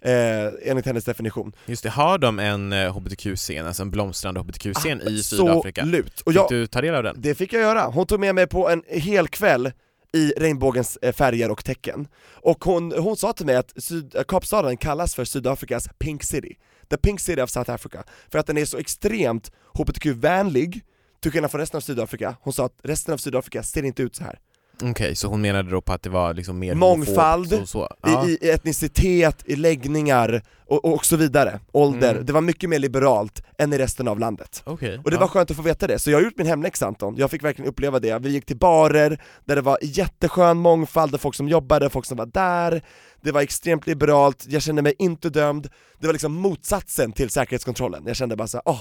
eh, 0.00 0.70
enligt 0.70 0.86
hennes 0.86 1.04
definition. 1.04 1.52
Just 1.66 1.82
det, 1.82 1.88
har 1.90 2.18
de 2.18 2.38
en 2.38 2.72
eh, 2.72 2.96
hbtq-scen, 2.96 3.66
alltså 3.66 3.82
en 3.82 3.90
blomstrande 3.90 4.40
hbtq-scen 4.40 5.00
i 5.00 5.22
Sydafrika? 5.22 5.80
Absolut! 5.82 6.20
Och 6.20 6.32
Fick 6.32 6.40
jag, 6.40 6.48
du 6.50 6.66
ta 6.66 6.80
del 6.80 6.94
av 6.94 7.02
den? 7.02 7.16
det 7.18 7.34
fick 7.34 7.52
jag 7.52 7.62
göra, 7.62 7.86
hon 7.86 8.06
tog 8.06 8.20
med 8.20 8.34
mig 8.34 8.46
på 8.46 8.68
en 8.68 8.82
hel 8.88 9.28
kväll 9.28 9.72
i 10.14 10.32
regnbågens 10.36 10.98
eh, 11.02 11.12
färger 11.12 11.50
och 11.50 11.64
tecken. 11.64 12.08
Och 12.24 12.64
hon, 12.64 12.92
hon 12.92 13.16
sa 13.16 13.32
till 13.32 13.46
mig 13.46 13.56
att 13.56 13.72
Syd, 13.82 14.14
Kapstaden 14.28 14.76
kallas 14.76 15.14
för 15.14 15.24
Sydafrikas 15.24 15.88
Pink 15.98 16.22
City, 16.22 16.58
the 16.90 16.96
Pink 16.96 17.20
City 17.20 17.42
of 17.42 17.50
South 17.50 17.70
Africa, 17.70 18.04
för 18.30 18.38
att 18.38 18.46
den 18.46 18.58
är 18.58 18.64
så 18.64 18.78
extremt 18.78 19.52
hbtq-vänlig, 19.72 20.82
till 21.20 21.32
skillnad 21.32 21.50
från 21.50 21.60
resten 21.60 21.76
av 21.76 21.80
Sydafrika. 21.80 22.36
Hon 22.40 22.52
sa 22.52 22.64
att 22.64 22.78
resten 22.82 23.14
av 23.14 23.18
Sydafrika 23.18 23.62
ser 23.62 23.82
inte 23.82 24.02
ut 24.02 24.16
så 24.16 24.24
här. 24.24 24.38
Okej, 24.82 25.16
så 25.16 25.28
hon 25.28 25.40
menade 25.40 25.70
då 25.70 25.80
på 25.80 25.92
att 25.92 26.02
det 26.02 26.10
var 26.10 26.34
liksom 26.34 26.58
mer 26.58 26.74
Mångfald, 26.74 27.52
och 27.52 27.68
så? 27.68 27.88
Ja. 28.02 28.28
I, 28.28 28.38
i 28.40 28.50
etnicitet, 28.50 29.42
i 29.44 29.56
läggningar 29.56 30.42
och, 30.66 30.84
och 30.84 31.06
så 31.06 31.16
vidare, 31.16 31.60
ålder. 31.72 32.10
Mm. 32.14 32.26
Det 32.26 32.32
var 32.32 32.40
mycket 32.40 32.70
mer 32.70 32.78
liberalt 32.78 33.42
än 33.58 33.72
i 33.72 33.78
resten 33.78 34.08
av 34.08 34.18
landet. 34.18 34.62
Okej, 34.66 35.00
Och 35.04 35.10
det 35.10 35.16
ja. 35.16 35.20
var 35.20 35.28
skönt 35.28 35.50
att 35.50 35.56
få 35.56 35.62
veta 35.62 35.86
det, 35.86 35.98
så 35.98 36.10
jag 36.10 36.18
har 36.18 36.22
gjort 36.24 36.38
min 36.38 36.46
hemläxa 36.46 36.86
Anton, 36.86 37.14
jag 37.16 37.30
fick 37.30 37.44
verkligen 37.44 37.70
uppleva 37.70 38.00
det. 38.00 38.18
Vi 38.18 38.30
gick 38.30 38.46
till 38.46 38.56
barer, 38.56 39.20
där 39.44 39.56
det 39.56 39.62
var 39.62 39.78
jätteskön 39.82 40.56
mångfald, 40.56 41.14
av 41.14 41.18
folk 41.18 41.34
som 41.34 41.48
jobbade, 41.48 41.90
folk 41.90 42.06
som 42.06 42.16
var 42.16 42.26
där, 42.26 42.82
det 43.22 43.32
var 43.32 43.40
extremt 43.40 43.86
liberalt, 43.86 44.44
jag 44.48 44.62
kände 44.62 44.82
mig 44.82 44.94
inte 44.98 45.30
dömd, 45.30 45.68
det 46.00 46.06
var 46.06 46.12
liksom 46.12 46.32
motsatsen 46.32 47.12
till 47.12 47.30
säkerhetskontrollen. 47.30 48.02
Jag 48.06 48.16
kände 48.16 48.36
bara 48.36 48.48
såhär, 48.48 48.62
åh, 48.66 48.80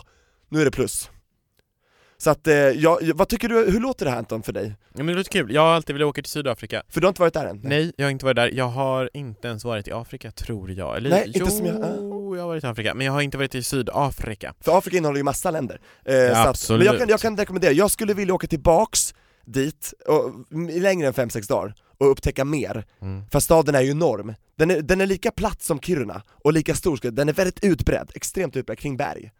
nu 0.50 0.62
är 0.62 0.66
det 0.66 0.72
plus. 0.72 1.10
Så 2.24 2.30
att, 2.30 2.48
eh, 2.48 2.56
jag, 2.56 3.12
vad 3.16 3.28
tycker 3.30 3.50
du, 3.50 3.72
hur 3.72 3.80
låter 3.80 4.06
det 4.06 4.12
här 4.12 4.18
Anton 4.18 4.44
för 4.44 4.54
dig? 4.54 4.76
Ja, 4.94 4.98
men 4.98 5.08
det 5.08 5.14
låter 5.14 5.32
kul, 5.32 5.54
jag 5.54 5.62
har 5.62 5.74
alltid 5.74 5.96
velat 5.96 6.08
åka 6.10 6.22
till 6.22 6.32
Sydafrika 6.32 6.84
För 6.90 7.02
du 7.02 7.08
har 7.08 7.10
inte 7.10 7.22
varit 7.22 7.34
där 7.34 7.46
än? 7.46 7.62
Nej, 7.64 7.94
jag 7.98 8.06
har 8.06 8.12
inte 8.12 8.26
varit 8.26 8.36
där, 8.36 8.52
jag 8.54 8.66
har 8.68 9.10
inte 9.14 9.48
ens 9.48 9.64
varit 9.64 9.88
i 9.88 9.92
Afrika 9.92 10.32
tror 10.32 10.72
jag, 10.72 10.98
eller 10.98 11.10
Nej, 11.10 11.28
inte 11.28 11.40
jo, 11.40 11.48
som 11.48 11.66
jag- 11.66 11.76
jag 12.38 12.42
har 12.42 12.48
varit 12.48 12.64
i 12.64 12.68
Afrika, 12.68 12.94
men 12.94 13.06
jag 13.06 13.14
har 13.14 13.22
inte 13.22 13.38
varit 13.38 13.56
i 13.56 13.64
Sydafrika 13.64 14.54
För 14.62 14.78
Afrika 14.78 14.98
innehåller 14.98 15.18
ju 15.18 15.24
massa 15.24 15.52
länder. 15.52 15.82
Eh, 16.06 16.14
så 16.16 16.32
att, 16.34 16.48
absolut. 16.48 16.80
men 16.80 16.86
jag 16.86 17.00
kan, 17.00 17.10
jag 17.10 17.20
kan 17.20 17.38
rekommendera, 17.38 17.72
jag 17.72 17.92
skulle 17.92 18.14
vilja 18.14 18.34
åka 18.34 18.48
tillbaks 18.48 19.14
dit, 19.46 19.94
och, 20.08 20.32
längre 20.82 21.08
än 21.08 21.14
5-6 21.14 21.48
dagar, 21.48 21.74
och 21.98 22.12
upptäcka 22.12 22.46
mer. 22.46 22.86
mm. 23.02 23.24
För 23.32 23.40
staden 23.40 23.76
är 23.76 23.82
ju 23.82 23.92
enorm. 23.92 24.34
Den 24.56 24.72
är, 24.72 24.82
den 24.82 25.02
är 25.02 25.06
lika 25.06 25.32
platt 25.32 25.62
som 25.62 25.80
Kiruna, 25.80 26.22
och 26.44 26.54
lika 26.54 26.76
stor, 26.76 27.00
den 27.12 27.30
är 27.30 27.34
väldigt 27.34 27.64
utbredd, 27.64 28.12
extremt 28.16 28.56
utbredd 28.56 28.80
kring 28.80 28.98
berg. 28.98 29.32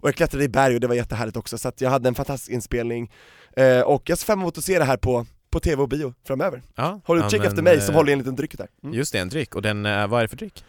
Och 0.00 0.08
jag 0.08 0.14
klättrade 0.14 0.44
i 0.44 0.48
berg 0.48 0.74
och 0.74 0.80
det 0.80 0.86
var 0.86 0.94
jättehärligt 0.94 1.36
också, 1.36 1.58
så 1.58 1.68
att 1.68 1.80
jag 1.80 1.90
hade 1.90 2.08
en 2.08 2.14
fantastisk 2.14 2.52
inspelning, 2.52 3.12
eh, 3.56 3.80
och 3.80 4.10
jag 4.10 4.18
ser 4.18 4.26
fram 4.26 4.40
emot 4.40 4.58
att 4.58 4.64
se 4.64 4.78
det 4.78 4.84
här 4.84 4.96
på, 4.96 5.26
på 5.56 5.60
tv 5.60 5.82
och 5.82 5.88
bio 5.88 6.14
framöver. 6.26 6.62
ja, 6.74 7.00
Håll 7.04 7.18
utkik 7.18 7.44
efter 7.44 7.62
mig 7.62 7.80
som 7.80 7.94
eh, 7.94 7.96
håller 7.96 8.10
i 8.10 8.12
en 8.12 8.18
liten 8.18 8.36
dryck 8.36 8.58
där. 8.58 8.68
Mm. 8.84 8.94
Just 8.94 9.12
det, 9.12 9.18
en 9.18 9.28
dryck, 9.28 9.54
och 9.54 9.62
den, 9.62 9.86
eh, 9.86 10.06
vad 10.06 10.18
är 10.18 10.24
det 10.24 10.28
för 10.28 10.36
dryck? 10.36 10.64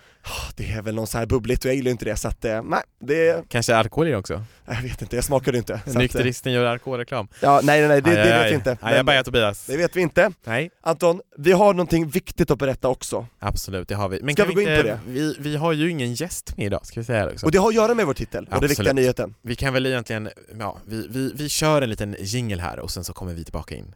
Det 0.55 0.71
är 0.71 0.81
väl 0.81 0.95
någon 0.95 1.07
så 1.07 1.17
här 1.17 1.25
bubbligt 1.25 1.65
och 1.65 1.69
jag 1.69 1.75
gillar 1.75 1.91
inte 1.91 2.05
det, 2.05 2.15
så 2.15 2.27
att, 2.27 2.45
eh, 2.45 2.63
nej, 2.63 2.81
det, 2.99 3.49
Kanske 3.49 3.75
alkohol 3.75 4.07
i 4.07 4.11
det 4.11 4.17
också? 4.17 4.43
jag 4.65 4.81
vet 4.81 5.01
inte, 5.01 5.15
jag 5.15 5.25
smakade 5.25 5.57
inte. 5.57 5.81
Nykteristen 5.85 6.53
gör 6.53 6.65
alkoholreklam 6.65 7.27
ja, 7.39 7.61
nej 7.63 7.79
nej 7.79 7.87
nej, 7.87 8.01
det, 8.01 8.09
Aj, 8.09 8.15
det 8.15 8.23
vet 8.23 8.41
aj. 8.41 8.49
vi 8.49 8.55
inte. 8.55 8.77
Nej, 8.81 8.95
jag 8.95 9.05
bara 9.05 9.23
Tobias 9.23 9.65
Det 9.65 9.77
vet 9.77 9.95
vi 9.95 10.01
inte. 10.01 10.31
Nej, 10.43 10.69
Anton, 10.81 11.21
vi 11.37 11.51
har 11.51 11.73
någonting 11.73 12.07
viktigt 12.07 12.51
att 12.51 12.59
berätta 12.59 12.87
också. 12.87 13.25
absolut, 13.39 13.87
det 13.87 13.95
har 13.95 14.09
vi 14.09 14.19
Men 14.23 14.35
Ska 14.35 14.43
kan 14.43 14.49
vi 14.49 14.63
gå 14.63 14.69
in 14.69 14.77
på 14.77 14.83
det? 14.83 14.99
Vi, 15.07 15.35
vi 15.39 15.55
har 15.55 15.73
ju 15.73 15.89
ingen 15.89 16.13
gäst 16.13 16.57
med 16.57 16.65
idag, 16.65 16.85
ska 16.85 16.99
vi 16.99 17.05
säga 17.05 17.25
det 17.25 17.31
också? 17.31 17.45
Och 17.45 17.51
det 17.51 17.57
har 17.57 17.67
att 17.69 17.75
göra 17.75 17.93
med 17.93 18.05
vår 18.05 18.13
titel, 18.13 18.49
och 18.51 18.61
den 18.61 18.69
viktiga 18.69 18.93
nyheten. 18.93 19.35
Vi 19.41 19.55
kan 19.55 19.73
väl 19.73 19.85
egentligen, 19.85 20.29
ja, 20.59 20.77
vi, 20.85 21.07
vi, 21.09 21.33
vi 21.35 21.49
kör 21.49 21.81
en 21.81 21.89
liten 21.89 22.15
jingle 22.19 22.61
här 22.61 22.79
och 22.79 22.91
sen 22.91 23.03
så 23.03 23.13
kommer 23.13 23.33
vi 23.33 23.43
tillbaka 23.43 23.75
in 23.75 23.95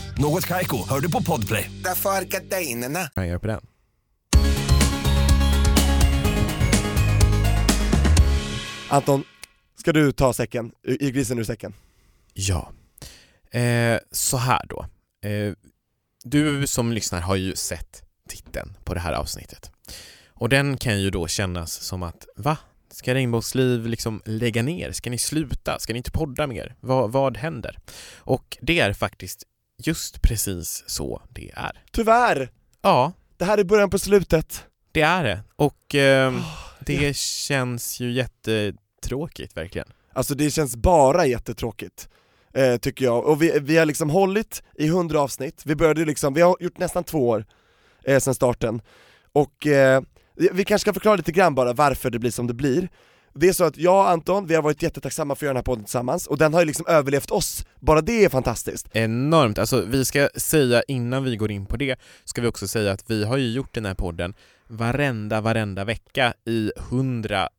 Något 0.17 0.47
Kaiko, 0.47 0.77
hör 0.89 0.99
du 0.99 1.11
på 1.11 1.23
Podplay. 1.23 1.71
Därför 1.83 2.09
är 2.09 2.21
gardinerna. 2.21 3.09
Jag 3.15 3.27
göra 3.27 3.39
på 3.39 3.47
den? 3.47 3.61
Anton, 8.89 9.23
ska 9.75 9.93
du 9.93 10.11
ta 10.11 10.33
säcken, 10.33 10.71
i 10.83 11.11
grisen 11.11 11.39
ur 11.39 11.43
säcken? 11.43 11.73
Ja. 12.33 12.71
Eh, 13.51 13.99
så 14.11 14.37
här 14.37 14.65
då. 14.69 14.85
Eh, 15.29 15.53
du 16.23 16.67
som 16.67 16.91
lyssnar 16.91 17.21
har 17.21 17.35
ju 17.35 17.55
sett 17.55 18.03
titeln 18.29 18.77
på 18.83 18.93
det 18.93 18.99
här 18.99 19.13
avsnittet. 19.13 19.71
Och 20.27 20.49
den 20.49 20.77
kan 20.77 21.01
ju 21.01 21.09
då 21.09 21.27
kännas 21.27 21.73
som 21.73 22.03
att, 22.03 22.25
va? 22.35 22.57
Ska 22.91 23.13
Regnbågsliv 23.13 23.87
liksom 23.87 24.21
lägga 24.25 24.63
ner? 24.63 24.91
Ska 24.91 25.09
ni 25.09 25.17
sluta? 25.17 25.79
Ska 25.79 25.93
ni 25.93 25.97
inte 25.97 26.11
podda 26.11 26.47
mer? 26.47 26.75
vad, 26.79 27.11
vad 27.11 27.37
händer? 27.37 27.79
Och 28.17 28.57
det 28.61 28.79
är 28.79 28.93
faktiskt 28.93 29.43
just 29.87 30.21
precis 30.21 30.83
så 30.87 31.21
det 31.29 31.51
är. 31.55 31.83
Tyvärr! 31.91 32.49
Ja, 32.81 33.13
Det 33.37 33.45
här 33.45 33.57
är 33.57 33.63
början 33.63 33.89
på 33.89 33.99
slutet. 33.99 34.65
det 34.91 35.01
är 35.01 35.23
det. 35.23 35.43
Och 35.55 35.95
eh, 35.95 36.33
det 36.85 37.15
känns 37.17 37.99
ju 37.99 38.11
jättetråkigt 38.11 39.57
verkligen. 39.57 39.87
Alltså 40.13 40.35
det 40.35 40.51
känns 40.51 40.75
bara 40.75 41.25
jättetråkigt, 41.25 42.09
eh, 42.53 42.77
tycker 42.77 43.05
jag. 43.05 43.25
Och 43.25 43.41
vi, 43.41 43.59
vi 43.61 43.77
har 43.77 43.85
liksom 43.85 44.09
hållit 44.09 44.63
i 44.75 44.87
100 44.87 45.19
avsnitt, 45.21 45.61
vi 45.65 45.75
började 45.75 46.05
liksom, 46.05 46.33
vi 46.33 46.41
har 46.41 46.57
gjort 46.59 46.77
nästan 46.77 47.03
två 47.03 47.27
år 47.29 47.45
eh, 48.03 48.19
sedan 48.19 48.35
starten. 48.35 48.81
Och 49.31 49.67
eh, 49.67 50.01
vi 50.35 50.65
kanske 50.65 50.81
ska 50.83 50.93
förklara 50.93 51.15
lite 51.15 51.31
grann 51.31 51.55
bara 51.55 51.73
varför 51.73 52.09
det 52.09 52.19
blir 52.19 52.31
som 52.31 52.47
det 52.47 52.53
blir. 52.53 52.89
Det 53.33 53.47
är 53.49 53.53
så 53.53 53.63
att 53.63 53.77
jag 53.77 53.95
och 53.95 54.09
Anton, 54.09 54.47
vi 54.47 54.55
har 54.55 54.61
varit 54.61 54.83
jättetacksamma 54.83 55.35
för 55.35 55.45
att 55.45 55.47
göra 55.47 55.53
den 55.53 55.57
här 55.57 55.63
podden 55.63 55.83
tillsammans, 55.85 56.27
och 56.27 56.37
den 56.37 56.53
har 56.53 56.59
ju 56.61 56.65
liksom 56.65 56.85
överlevt 56.87 57.31
oss, 57.31 57.65
bara 57.79 58.01
det 58.01 58.25
är 58.25 58.29
fantastiskt. 58.29 58.87
Enormt, 58.93 59.57
alltså 59.59 59.81
vi 59.81 60.05
ska 60.05 60.29
säga 60.35 60.83
innan 60.87 61.23
vi 61.23 61.35
går 61.35 61.51
in 61.51 61.65
på 61.65 61.77
det, 61.77 61.99
ska 62.25 62.41
vi 62.41 62.47
också 62.47 62.67
säga 62.67 62.91
att 62.91 63.03
vi 63.11 63.23
har 63.23 63.37
ju 63.37 63.51
gjort 63.51 63.73
den 63.73 63.85
här 63.85 63.93
podden 63.95 64.33
varenda, 64.67 65.41
varenda 65.41 65.83
vecka 65.83 66.33
i 66.45 66.71
hundra 66.89 67.49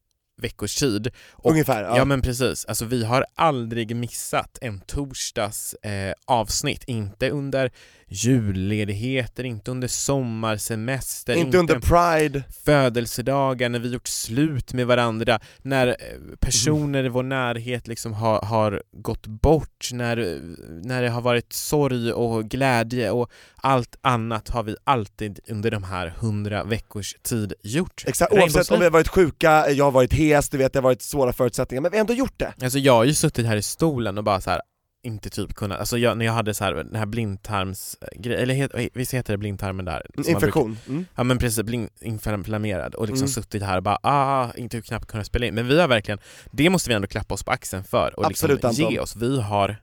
veckors 0.43 0.75
tid. 0.75 1.09
Och, 1.31 1.51
Ungefär, 1.51 1.83
Ja. 1.83 1.97
ja. 1.97 2.05
men 2.05 2.23
precis, 2.23 2.65
alltså 2.65 2.85
vi 2.85 3.05
har 3.05 3.27
aldrig 3.35 3.97
missat 3.97 4.59
en 4.61 4.81
torsdags 4.81 5.75
eh, 5.75 6.13
avsnitt, 6.25 6.85
inte 6.87 7.31
under 7.31 7.71
julledigheter, 8.13 9.45
inte 9.45 9.71
under 9.71 9.89
sommarsemester, 9.89 11.35
Inte 11.35 11.59
under 11.59 11.79
Pride, 11.79 12.45
födelsedagar, 12.65 13.69
när 13.69 13.79
vi 13.79 13.89
gjort 13.89 14.09
slut 14.09 14.73
med 14.73 14.87
varandra, 14.87 15.41
när 15.63 15.87
eh, 15.87 15.95
personer 16.41 17.05
i 17.05 17.09
vår 17.09 17.23
närhet 17.23 17.89
liksom 17.89 18.13
har, 18.13 18.41
har 18.43 18.83
gått 18.93 19.27
bort, 19.27 19.91
när, 19.93 20.17
eh, 20.17 20.41
när 20.69 21.03
det 21.03 21.09
har 21.09 21.21
varit 21.21 21.53
sorg 21.53 22.13
och 22.13 22.45
glädje 22.45 23.11
och 23.11 23.31
allt 23.57 23.97
annat 24.01 24.49
har 24.49 24.63
vi 24.63 24.77
alltid 24.85 25.41
under 25.49 25.71
de 25.71 25.83
här 25.83 26.15
hundra 26.19 26.65
veckors 26.65 27.17
tid 27.23 27.53
gjort. 27.63 28.05
exakt, 28.07 28.33
oavsett 28.33 28.71
om 28.71 28.79
vi 28.79 28.85
har 28.85 28.91
varit 28.91 29.09
sjuka, 29.09 29.71
jag 29.71 29.85
har 29.85 29.93
varit 29.93 30.13
hes, 30.13 30.49
du 30.49 30.59
vet 30.59 30.73
det 30.73 30.79
har 30.79 30.83
varit 30.85 31.03
svåra 31.03 31.33
förutsättningar, 31.33 31.83
men 31.83 31.91
vi 31.91 31.97
har 31.97 32.01
ändå 32.01 32.15
gjort 32.15 32.39
det. 32.39 32.53
Alltså 32.63 32.79
jag 32.79 32.93
har 32.93 33.05
ju 33.05 33.15
suttit 33.15 33.47
här 33.47 33.57
i 33.57 33.63
stolen 33.63 34.19
och 34.19 34.25
bara 34.25 34.41
så 34.41 34.51
här 34.51 34.61
inte 35.05 35.31
typ 35.31 35.55
kunnat, 35.55 35.79
alltså 35.81 35.99
jag, 35.99 36.19
när 36.19 36.25
jag 36.27 36.33
hade 36.33 36.55
så 36.55 36.65
här, 36.65 36.75
den 36.75 36.95
här 36.95 37.07
blindtarmsgrejen, 37.07 38.43
eller 38.43 38.55
het, 38.55 38.91
visst 38.95 39.15
heter 39.15 39.33
det 39.33 39.39
blindtarmen 39.39 39.85
där? 39.85 40.07
man 40.15 40.23
brukar- 40.25 40.31
Infektion. 40.31 40.79
Mm. 40.89 41.05
Ja 41.15 41.23
men 41.25 41.39
precis, 41.39 41.63
bli 41.65 41.89
inflammerad 42.01 42.95
och 42.95 43.07
liksom 43.07 43.25
Mm. 43.25 43.29
suttit 43.33 43.63
här 43.63 43.77
och 43.77 43.83
bara 43.83 43.99
ah, 44.03 44.53
inte 44.57 44.81
knappt 44.83 45.07
kunnat 45.07 45.27
spela 45.27 45.47
in. 45.47 45.55
Men 45.55 45.69
vi 45.69 45.81
har 45.81 45.89
verkligen, 45.89 46.19
det 46.51 46.71
måste 46.71 46.91
vi 46.91 46.95
ändå 46.95 47.09
klappa 47.09 47.35
oss 47.35 47.43
på 47.45 47.51
axeln 47.51 47.85
för 47.85 48.15
och 48.19 48.27
Absolut, 48.27 48.55
liksom 48.63 48.69
Anton. 48.85 48.93
ge 48.95 48.99
oss. 49.01 49.17
Vi 49.17 49.41
har, 49.41 49.77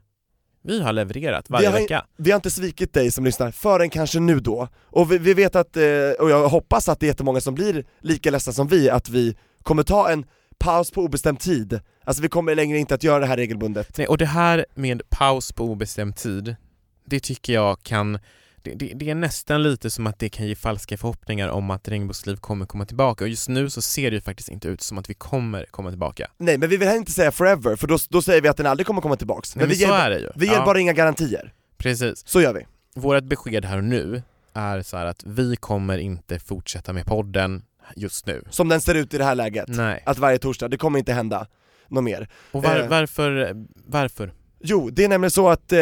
vi 0.62 0.82
har 0.82 0.92
levererat 0.92 1.50
varje 1.50 1.66
Vi 1.68 1.72
har- 1.72 1.80
vecka. 1.80 2.06
Vi 2.16 2.30
har 2.30 2.36
inte 2.36 2.50
svikit 2.50 2.92
dig 2.92 3.10
som 3.10 3.24
lyssnar, 3.24 3.50
förrän 3.50 3.90
kanske 3.90 4.20
nu 4.20 4.40
då. 4.40 4.68
Och 4.82 5.12
vi, 5.12 5.18
vi 5.18 5.34
vet 5.34 5.56
att, 5.56 5.76
eh, 5.76 5.82
och 6.20 6.30
jag 6.30 6.48
hoppas 6.48 6.88
att 6.88 7.00
det 7.00 7.06
är 7.06 7.08
jättemånga 7.08 7.40
som 7.40 7.54
blir 7.54 7.84
lika 8.00 8.30
ledsna 8.30 8.52
som 8.52 8.66
vi, 8.68 8.90
att 8.90 9.08
vi 9.08 9.36
kommer 9.62 9.82
ta 9.82 10.10
en 10.10 10.24
paus 10.60 10.90
på 10.90 11.02
obestämd 11.02 11.40
tid. 11.40 11.80
Alltså 12.04 12.22
vi 12.22 12.28
kommer 12.28 12.54
längre 12.54 12.78
inte 12.78 12.94
att 12.94 13.04
göra 13.04 13.18
det 13.18 13.26
här 13.26 13.36
regelbundet. 13.36 13.98
Nej, 13.98 14.06
och 14.06 14.18
det 14.18 14.26
här 14.26 14.66
med 14.74 15.02
paus 15.10 15.52
på 15.52 15.64
obestämd 15.64 16.16
tid, 16.16 16.56
det 17.04 17.20
tycker 17.20 17.52
jag 17.52 17.82
kan 17.82 18.18
det, 18.62 18.74
det, 18.74 18.92
det 18.94 19.10
är 19.10 19.14
nästan 19.14 19.62
lite 19.62 19.90
som 19.90 20.06
att 20.06 20.18
det 20.18 20.28
kan 20.28 20.46
ge 20.46 20.54
falska 20.54 20.96
förhoppningar 20.96 21.48
om 21.48 21.70
att 21.70 21.88
Regnbågsliv 21.88 22.36
kommer 22.36 22.66
komma 22.66 22.86
tillbaka 22.86 23.24
och 23.24 23.28
just 23.28 23.48
nu 23.48 23.70
så 23.70 23.82
ser 23.82 24.10
det 24.10 24.14
ju 24.14 24.20
faktiskt 24.20 24.48
inte 24.48 24.68
ut 24.68 24.80
som 24.80 24.98
att 24.98 25.10
vi 25.10 25.14
kommer 25.14 25.64
komma 25.64 25.90
tillbaka. 25.90 26.30
Nej 26.38 26.58
men 26.58 26.68
vi 26.68 26.76
vill 26.76 26.88
heller 26.88 26.98
inte 26.98 27.12
säga 27.12 27.32
forever, 27.32 27.76
för 27.76 27.86
då, 27.86 27.98
då 28.08 28.22
säger 28.22 28.40
vi 28.40 28.48
att 28.48 28.56
den 28.56 28.66
aldrig 28.66 28.86
kommer 28.86 29.00
komma 29.00 29.16
tillbaks. 29.16 29.56
Men, 29.56 29.68
vi, 29.68 29.74
så 29.74 29.80
ger, 29.80 29.92
är 29.92 30.10
det 30.10 30.18
ju. 30.18 30.28
vi 30.34 30.46
ger 30.46 30.54
Ja, 30.54 30.64
bara 30.64 30.80
inga 30.80 30.92
garantier. 30.92 31.52
Precis. 31.78 32.26
Så 32.26 32.40
gör 32.40 32.54
vi. 32.54 32.66
Vårt 32.94 33.24
besked 33.24 33.64
här 33.64 33.76
och 33.76 33.84
nu 33.84 34.22
är 34.54 34.82
så 34.82 34.96
att 34.96 35.24
vi 35.26 35.56
kommer 35.56 35.98
inte 35.98 36.38
fortsätta 36.38 36.92
med 36.92 37.06
podden 37.06 37.62
just 37.96 38.26
nu. 38.26 38.44
Som 38.50 38.68
den 38.68 38.80
ser 38.80 38.94
ut 38.94 39.14
i 39.14 39.18
det 39.18 39.24
här 39.24 39.34
läget. 39.34 39.68
Nej. 39.68 40.02
Att 40.06 40.18
varje 40.18 40.38
torsdag, 40.38 40.68
det 40.68 40.76
kommer 40.76 40.98
inte 40.98 41.12
hända 41.12 41.46
något 41.88 42.04
mer. 42.04 42.28
Och 42.52 42.62
var, 42.62 42.76
Eh. 42.80 42.88
varför, 42.88 43.56
varför? 43.86 44.32
Jo, 44.60 44.90
det 44.90 45.04
är 45.04 45.08
nämligen 45.08 45.30
så 45.30 45.48
att 45.48 45.72
eh, 45.72 45.78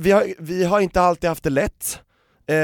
vi, 0.00 0.10
har, 0.10 0.24
vi 0.38 0.64
har 0.64 0.80
inte 0.80 1.00
alltid 1.00 1.28
haft 1.28 1.42
det 1.44 1.50
lätt, 1.50 2.00
eh, 2.46 2.56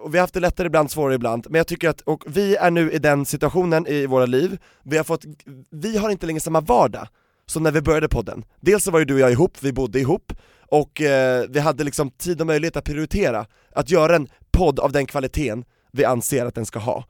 och 0.00 0.14
vi 0.14 0.18
har 0.18 0.20
haft 0.20 0.34
det 0.34 0.40
lättare 0.40 0.66
ibland, 0.66 0.90
svårare 0.90 1.14
ibland, 1.14 1.46
men 1.50 1.58
jag 1.58 1.66
tycker 1.66 1.88
att, 1.88 2.00
och 2.00 2.24
vi 2.26 2.56
är 2.56 2.70
nu 2.70 2.90
i 2.92 2.98
den 2.98 3.26
situationen 3.26 3.86
i 3.86 4.06
våra 4.06 4.26
liv, 4.26 4.58
vi 4.82 4.96
har 4.96 5.04
fått, 5.04 5.24
vi 5.70 5.96
har 5.96 6.10
inte 6.10 6.26
längre 6.26 6.40
samma 6.40 6.60
vardag 6.60 7.08
som 7.46 7.62
när 7.62 7.70
vi 7.70 7.80
började 7.80 8.08
podden. 8.08 8.44
Dels 8.60 8.84
så 8.84 8.90
var 8.90 8.98
ju 8.98 9.04
du 9.04 9.14
och 9.14 9.20
jag 9.20 9.32
ihop, 9.32 9.56
vi 9.60 9.72
bodde 9.72 10.00
ihop, 10.00 10.32
och 10.68 11.00
eh, 11.00 11.44
vi 11.48 11.60
hade 11.60 11.84
liksom 11.84 12.10
tid 12.10 12.40
och 12.40 12.46
möjlighet 12.46 12.76
att 12.76 12.84
prioritera, 12.84 13.46
att 13.72 13.90
göra 13.90 14.16
en 14.16 14.28
podd 14.52 14.80
av 14.80 14.92
den 14.92 15.06
kvaliteten 15.06 15.64
vi 15.92 16.04
anser 16.04 16.46
att 16.46 16.54
den 16.54 16.66
ska 16.66 16.78
ha. 16.78 17.04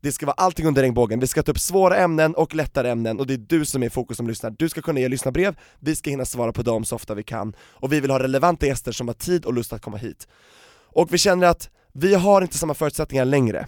Det 0.00 0.12
ska 0.12 0.26
vara 0.26 0.34
allting 0.34 0.66
under 0.66 0.82
regnbågen, 0.82 1.20
vi 1.20 1.26
ska 1.26 1.42
ta 1.42 1.52
upp 1.52 1.60
svåra 1.60 1.96
ämnen 1.96 2.34
och 2.34 2.54
lättare 2.54 2.90
ämnen 2.90 3.20
och 3.20 3.26
det 3.26 3.34
är 3.34 3.38
du 3.38 3.64
som 3.64 3.82
är 3.82 3.86
i 3.86 3.90
fokus 3.90 4.16
som 4.16 4.28
lyssnar. 4.28 4.50
Du 4.50 4.68
ska 4.68 4.82
kunna 4.82 5.00
ge 5.00 5.08
lyssnarbrev, 5.08 5.56
vi 5.80 5.96
ska 5.96 6.10
hinna 6.10 6.24
svara 6.24 6.52
på 6.52 6.62
dem 6.62 6.84
så 6.84 6.96
ofta 6.96 7.14
vi 7.14 7.22
kan 7.22 7.56
och 7.60 7.92
vi 7.92 8.00
vill 8.00 8.10
ha 8.10 8.18
relevanta 8.18 8.66
gäster 8.66 8.92
som 8.92 9.08
har 9.08 9.14
tid 9.14 9.44
och 9.44 9.54
lust 9.54 9.72
att 9.72 9.82
komma 9.82 9.96
hit. 9.96 10.28
Och 10.92 11.14
vi 11.14 11.18
känner 11.18 11.46
att 11.46 11.70
vi 11.92 12.14
har 12.14 12.42
inte 12.42 12.58
samma 12.58 12.74
förutsättningar 12.74 13.24
längre. 13.24 13.66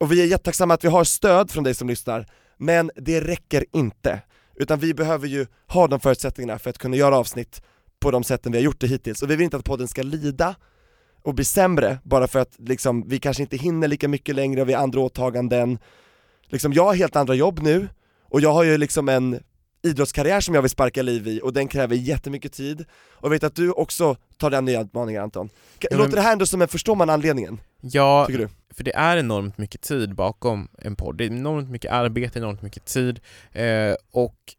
Och 0.00 0.12
vi 0.12 0.22
är 0.22 0.26
jättetacksamma 0.26 0.74
att 0.74 0.84
vi 0.84 0.88
har 0.88 1.04
stöd 1.04 1.50
från 1.50 1.64
dig 1.64 1.74
som 1.74 1.88
lyssnar, 1.88 2.26
men 2.56 2.90
det 2.96 3.20
räcker 3.20 3.64
inte. 3.72 4.22
Utan 4.56 4.78
vi 4.78 4.94
behöver 4.94 5.28
ju 5.28 5.46
ha 5.66 5.86
de 5.86 6.00
förutsättningarna 6.00 6.58
för 6.58 6.70
att 6.70 6.78
kunna 6.78 6.96
göra 6.96 7.16
avsnitt 7.16 7.62
på 8.00 8.10
de 8.10 8.24
sätten 8.24 8.52
vi 8.52 8.58
har 8.58 8.62
gjort 8.62 8.80
det 8.80 8.86
hittills. 8.86 9.22
Och 9.22 9.30
vi 9.30 9.36
vill 9.36 9.44
inte 9.44 9.56
att 9.56 9.64
podden 9.64 9.88
ska 9.88 10.02
lida 10.02 10.54
och 11.28 11.34
bli 11.34 11.44
sämre 11.44 11.98
bara 12.04 12.28
för 12.28 12.38
att 12.38 12.56
liksom, 12.58 13.08
vi 13.08 13.18
kanske 13.18 13.42
inte 13.42 13.56
hinner 13.56 13.88
lika 13.88 14.08
mycket 14.08 14.34
längre 14.34 14.62
och 14.62 14.68
vi 14.68 14.72
har 14.72 14.82
andra 14.82 15.00
åtaganden. 15.00 15.78
Liksom, 16.46 16.72
jag 16.72 16.84
har 16.84 16.94
helt 16.94 17.16
andra 17.16 17.34
jobb 17.34 17.60
nu, 17.62 17.88
och 18.22 18.40
jag 18.40 18.52
har 18.52 18.64
ju 18.64 18.78
liksom 18.78 19.08
en 19.08 19.40
idrottskarriär 19.82 20.40
som 20.40 20.54
jag 20.54 20.62
vill 20.62 20.70
sparka 20.70 21.02
liv 21.02 21.28
i 21.28 21.40
och 21.42 21.52
den 21.52 21.68
kräver 21.68 21.96
jättemycket 21.96 22.52
tid. 22.52 22.84
Och 22.90 23.24
jag 23.24 23.30
vet 23.30 23.44
att 23.44 23.54
du 23.54 23.72
också 23.72 24.16
tar 24.36 24.50
den 24.50 24.64
nya 24.64 24.80
utmaningen 24.80 25.22
Anton. 25.22 25.48
Låter 25.90 26.16
det 26.16 26.20
här 26.20 26.32
ändå 26.32 26.46
som 26.46 26.62
en, 26.62 26.68
förstår 26.68 26.94
man 26.94 27.10
anledningen? 27.10 27.60
Ja, 27.80 28.28
för 28.74 28.84
det 28.84 28.94
är 28.94 29.16
enormt 29.16 29.58
mycket 29.58 29.80
tid 29.80 30.14
bakom 30.14 30.68
en 30.78 30.96
podd. 30.96 31.16
Det 31.16 31.24
är 31.24 31.30
enormt 31.30 31.70
mycket 31.70 31.92
arbete, 31.92 32.38
enormt 32.38 32.62
mycket 32.62 32.84
tid 32.84 33.20
eh, 33.52 33.94
och 34.10 34.54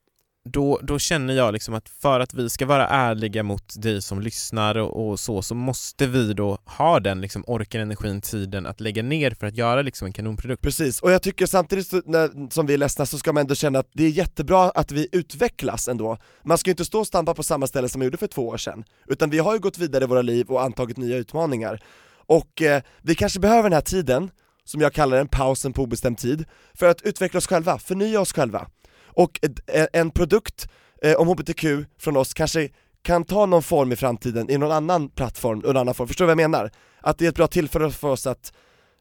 då, 0.52 0.80
då 0.84 1.00
känner 1.00 1.34
jag 1.34 1.54
liksom 1.54 1.74
att 1.74 1.90
för 1.90 2.20
att 2.20 2.34
vi 2.34 2.50
ska 2.50 2.66
vara 2.66 2.88
ärliga 2.88 3.44
mot 3.44 3.82
dig 3.82 4.02
som 4.02 4.22
lyssnar 4.22 4.78
och, 4.78 5.10
och 5.10 5.20
så, 5.20 5.42
så 5.42 5.56
måste 5.56 6.08
vi 6.08 6.34
då 6.34 6.58
ha 6.66 7.00
den 7.00 7.22
liksom 7.22 7.44
orken, 7.48 7.82
energin, 7.82 8.22
tiden 8.22 8.66
att 8.66 8.80
lägga 8.80 9.04
ner 9.04 9.32
för 9.32 9.48
att 9.48 9.58
göra 9.58 9.82
liksom 9.82 10.06
en 10.06 10.14
kanonprodukt. 10.14 10.62
Precis, 10.62 11.02
och 11.02 11.12
jag 11.12 11.22
tycker 11.22 11.46
samtidigt 11.46 11.88
så, 11.88 12.02
när, 12.06 12.52
som 12.52 12.66
vi 12.66 12.74
är 12.74 12.78
ledsna 12.78 13.06
så 13.06 13.18
ska 13.18 13.34
man 13.34 13.42
ändå 13.42 13.56
känna 13.56 13.80
att 13.80 13.90
det 13.94 14.04
är 14.04 14.10
jättebra 14.10 14.70
att 14.70 14.92
vi 14.92 15.08
utvecklas 15.12 15.88
ändå. 15.88 16.18
Man 16.44 16.58
ska 16.58 16.70
ju 16.70 16.74
inte 16.74 16.86
stå 16.86 17.00
och 17.00 17.08
stampa 17.08 17.34
på 17.34 17.44
samma 17.44 17.68
ställe 17.68 17.90
som 17.90 18.00
man 18.00 18.06
gjorde 18.06 18.18
för 18.18 18.28
två 18.28 18.48
år 18.48 18.58
sedan, 18.58 18.84
utan 19.08 19.30
vi 19.30 19.40
har 19.40 19.54
ju 19.54 19.60
gått 19.60 19.78
vidare 19.78 20.04
i 20.04 20.08
våra 20.08 20.22
liv 20.22 20.48
och 20.50 20.64
antagit 20.64 20.98
nya 20.98 21.18
utmaningar. 21.18 21.82
Och 22.30 22.62
eh, 22.62 22.82
vi 23.02 23.16
kanske 23.16 23.40
behöver 23.40 23.64
den 23.64 23.74
här 23.74 23.82
tiden, 23.82 24.32
som 24.66 24.82
jag 24.82 24.94
kallar 24.94 25.18
den, 25.18 25.28
pausen 25.28 25.74
på 25.74 25.84
obestämd 25.84 26.18
tid, 26.18 26.46
för 26.74 26.90
att 26.90 27.02
utveckla 27.02 27.38
oss 27.38 27.48
själva, 27.48 27.80
förnya 27.80 28.22
oss 28.22 28.34
själva. 28.34 28.68
Och 29.10 29.40
eh, 29.68 29.86
en 29.94 30.12
produkt 30.12 30.68
eh, 31.04 31.16
om 31.16 31.28
HBTQ 31.28 31.66
från 32.00 32.18
oss 32.18 32.34
kanske 32.34 32.70
kan 33.02 33.24
ta 33.24 33.46
någon 33.46 33.64
form 33.64 33.92
i 33.92 33.96
framtiden 33.96 34.50
i 34.50 34.58
någon 34.58 34.72
annan 34.72 35.10
plattform, 35.10 35.60
någon 35.60 35.78
annan 35.78 35.94
form, 35.94 36.08
förstår 36.08 36.26
du 36.26 36.28
vad 36.36 36.42
jag 36.44 36.50
menar? 36.52 36.72
Att 37.02 37.18
det 37.18 37.26
är 37.26 37.30
ett 37.30 37.36
bra 37.36 37.48
tillfälle 37.48 37.92
för 37.92 38.08
oss 38.08 38.28
att 38.28 38.54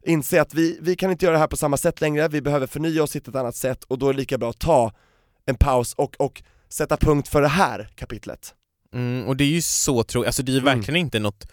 inse 0.06 0.40
att 0.42 0.54
vi, 0.54 0.78
vi 0.82 0.96
kan 0.96 1.10
inte 1.10 1.24
göra 1.24 1.32
det 1.32 1.38
här 1.38 1.46
på 1.46 1.56
samma 1.56 1.76
sätt 1.76 2.00
längre, 2.00 2.28
vi 2.28 2.40
behöver 2.42 2.66
förnya 2.66 3.02
oss, 3.02 3.16
hitta 3.16 3.30
ett 3.30 3.36
annat 3.36 3.56
sätt 3.56 3.84
och 3.84 3.98
då 3.98 4.08
är 4.08 4.12
det 4.12 4.18
lika 4.18 4.38
bra 4.38 4.50
att 4.50 4.58
ta 4.58 4.92
en 5.46 5.54
paus 5.56 5.94
och, 5.94 6.16
och 6.18 6.42
sätta 6.68 6.96
punkt 6.96 7.28
för 7.28 7.42
det 7.42 7.48
här 7.48 7.88
kapitlet. 7.94 8.54
Mm, 8.94 9.26
och 9.28 9.36
det 9.36 9.44
är 9.44 9.48
ju 9.48 9.62
så 9.62 10.02
tråkigt, 10.02 10.26
alltså 10.26 10.42
det 10.42 10.52
är 10.52 10.54
ju 10.54 10.60
Mm. 10.60 10.76
verkligen 10.78 10.96
inte 11.00 11.18
något 11.18 11.46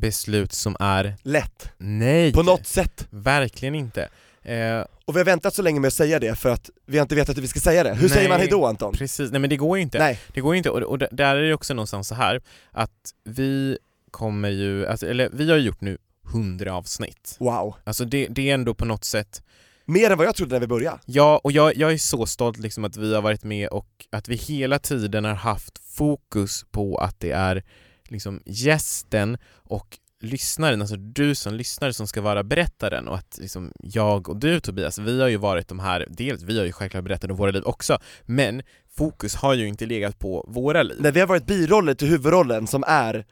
beslut 0.00 0.52
som 0.52 0.76
är 0.80 1.14
Lätt, 1.22 1.70
nej, 1.78 2.32
på 2.32 2.42
något 2.42 2.66
sätt. 2.66 3.06
verkligen 3.10 3.74
inte. 3.74 4.08
Eh, 4.44 4.84
Och 5.04 5.14
vi 5.16 5.20
har 5.20 5.24
väntat 5.24 5.54
så 5.54 5.62
länge 5.62 5.80
med 5.80 5.88
att 5.88 5.94
säga 5.94 6.18
det 6.18 6.34
för 6.38 6.48
att 6.48 6.70
vi 6.86 6.98
har 6.98 7.02
inte 7.02 7.14
vetat 7.14 7.36
hur 7.36 7.42
vi 7.42 7.48
ska 7.48 7.60
säga 7.60 7.82
det. 7.84 7.94
Hur 7.94 8.08
säger 8.08 8.20
Nej. 8.22 8.28
man 8.28 8.38
hejdå 8.40 8.66
Anton? 8.66 8.92
precis, 8.94 9.30
nej 9.30 9.40
men 9.40 9.50
det 9.50 9.56
går 9.56 9.76
ju 9.78 9.82
inte. 9.82 9.98
Nej, 9.98 10.20
Det 10.34 10.40
går 10.40 10.54
ju 10.54 10.58
inte, 10.58 10.70
och, 10.70 10.82
och 10.82 10.98
där 10.98 11.36
är 11.36 11.42
det 11.42 11.54
också 11.54 11.74
någonstans 11.74 12.08
så 12.08 12.14
här 12.14 12.42
att 12.70 13.14
vi 13.24 13.78
kommer 14.10 14.48
ju, 14.48 14.86
alltså, 14.86 15.06
eller 15.06 15.28
vi 15.32 15.50
har 15.50 15.56
ju 15.56 15.62
gjort 15.64 15.80
nu 15.80 15.98
100 16.32 16.74
avsnitt. 16.74 17.36
wow. 17.40 17.74
Alltså 17.84 18.04
det, 18.04 18.26
det 18.30 18.50
är 18.50 18.54
ändå 18.54 18.74
på 18.74 18.84
något 18.84 19.04
sätt 19.04 19.42
Mer 19.84 20.10
än 20.10 20.18
vad 20.18 20.26
jag 20.26 20.34
trodde 20.34 20.54
när 20.54 20.60
vi 20.60 20.66
började. 20.66 20.98
Ja, 21.06 21.40
och 21.44 21.52
jag, 21.52 21.76
jag 21.76 21.92
är 21.92 21.98
så 21.98 22.26
stolt 22.26 22.58
liksom 22.58 22.84
att 22.84 22.96
vi 22.96 23.14
har 23.14 23.22
varit 23.22 23.44
med 23.44 23.68
och 23.68 23.86
att 24.10 24.28
vi 24.28 24.34
hela 24.36 24.78
tiden 24.78 25.24
har 25.24 25.34
haft 25.34 25.78
fokus 25.96 26.64
på 26.70 26.96
att 26.96 27.20
det 27.20 27.30
är 27.30 27.62
liksom 28.08 28.42
gästen 28.46 29.38
och 29.52 29.98
lyssnaren, 30.20 30.80
alltså 30.80 30.96
du 30.96 31.34
som 31.34 31.54
lyssnare 31.54 31.92
som 31.92 32.06
ska 32.06 32.20
vara 32.20 32.42
berättaren 32.42 33.08
och 33.08 33.14
att 33.14 33.38
liksom 33.40 33.72
jag 33.78 34.28
och 34.28 34.36
du 34.36 34.60
Tobias, 34.60 34.98
vi 34.98 35.20
har 35.20 35.28
ju 35.28 35.36
varit 35.36 35.68
de 35.68 35.78
här, 35.78 36.06
dels 36.10 36.42
vi 36.42 36.58
har 36.58 36.66
ju 36.66 36.72
självklart 36.72 37.04
berättat 37.04 37.30
om 37.30 37.36
våra 37.36 37.50
liv 37.50 37.62
också, 37.64 37.98
men 38.22 38.62
fokus 38.96 39.34
har 39.34 39.54
ju 39.54 39.68
inte 39.68 39.86
legat 39.86 40.18
på 40.18 40.44
våra 40.48 40.82
liv. 40.82 40.96
När 41.00 41.12
vi 41.12 41.20
har 41.20 41.26
varit 41.26 41.46
biroller 41.46 41.94
till 41.94 42.08
huvudrollen 42.08 42.66
som 42.66 42.84
är 42.86 43.26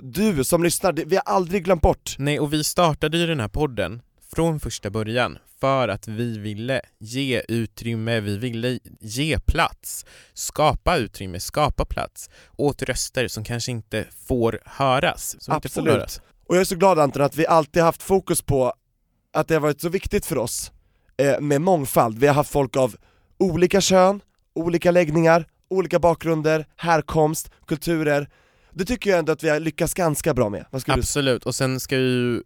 du 0.00 0.44
som 0.44 0.62
lyssnar, 0.62 0.92
vi 0.92 1.16
har 1.16 1.22
aldrig 1.26 1.64
glömt 1.64 1.82
bort. 1.82 2.14
Nej, 2.18 2.40
och 2.40 2.52
vi 2.52 2.64
startade 2.64 3.18
ju 3.18 3.26
den 3.26 3.40
här 3.40 3.48
podden 3.48 4.02
från 4.34 4.60
första 4.60 4.90
början 4.90 5.38
för 5.60 5.88
att 5.88 6.08
vi 6.08 6.38
ville 6.38 6.80
ge 6.98 7.42
utrymme, 7.48 8.20
vi 8.20 8.38
ville 8.38 8.78
ge 9.00 9.38
plats, 9.38 10.06
skapa 10.34 10.96
utrymme, 10.96 11.40
skapa 11.40 11.84
plats 11.84 12.30
åt 12.56 12.82
röster 12.82 13.28
som 13.28 13.44
kanske 13.44 13.72
inte 13.72 14.04
får 14.26 14.60
höras, 14.64 15.36
som 15.40 15.54
inte 15.54 15.68
får 15.68 15.80
Absolut. 15.80 15.94
höras. 15.94 16.20
Och 16.46 16.56
jag 16.56 16.60
är 16.60 16.64
så 16.64 16.76
glad 16.76 16.98
Anton 16.98 17.22
att 17.22 17.36
vi 17.36 17.46
alltid 17.46 17.82
haft 17.82 18.02
fokus 18.02 18.42
på 18.42 18.72
att 19.32 19.48
det 19.48 19.54
har 19.54 19.60
varit 19.60 19.80
så 19.80 19.88
viktigt 19.88 20.26
för 20.26 20.38
oss 20.38 20.72
eh, 21.16 21.40
med 21.40 21.60
mångfald. 21.60 22.18
Vi 22.18 22.26
har 22.26 22.34
haft 22.34 22.50
folk 22.50 22.76
av 22.76 22.96
olika 23.38 23.80
kön, 23.80 24.20
olika 24.54 24.90
läggningar, 24.90 25.46
olika 25.70 25.98
bakgrunder, 25.98 26.66
härkomst, 26.76 27.50
kulturer. 27.66 28.28
Det 28.70 28.84
tycker 28.84 29.10
jag 29.10 29.18
ändå 29.18 29.32
att 29.32 29.44
vi 29.44 29.48
har 29.48 29.60
lyckats 29.60 29.94
ganska 29.94 30.34
bra 30.34 30.48
med. 30.48 30.66
Vad 30.70 30.80
skulle 30.80 30.96
du 30.96 31.00
Absolut, 31.00 31.46
och 31.46 31.54
sen 31.54 31.80
ska 31.80 31.96
ju 31.96 32.42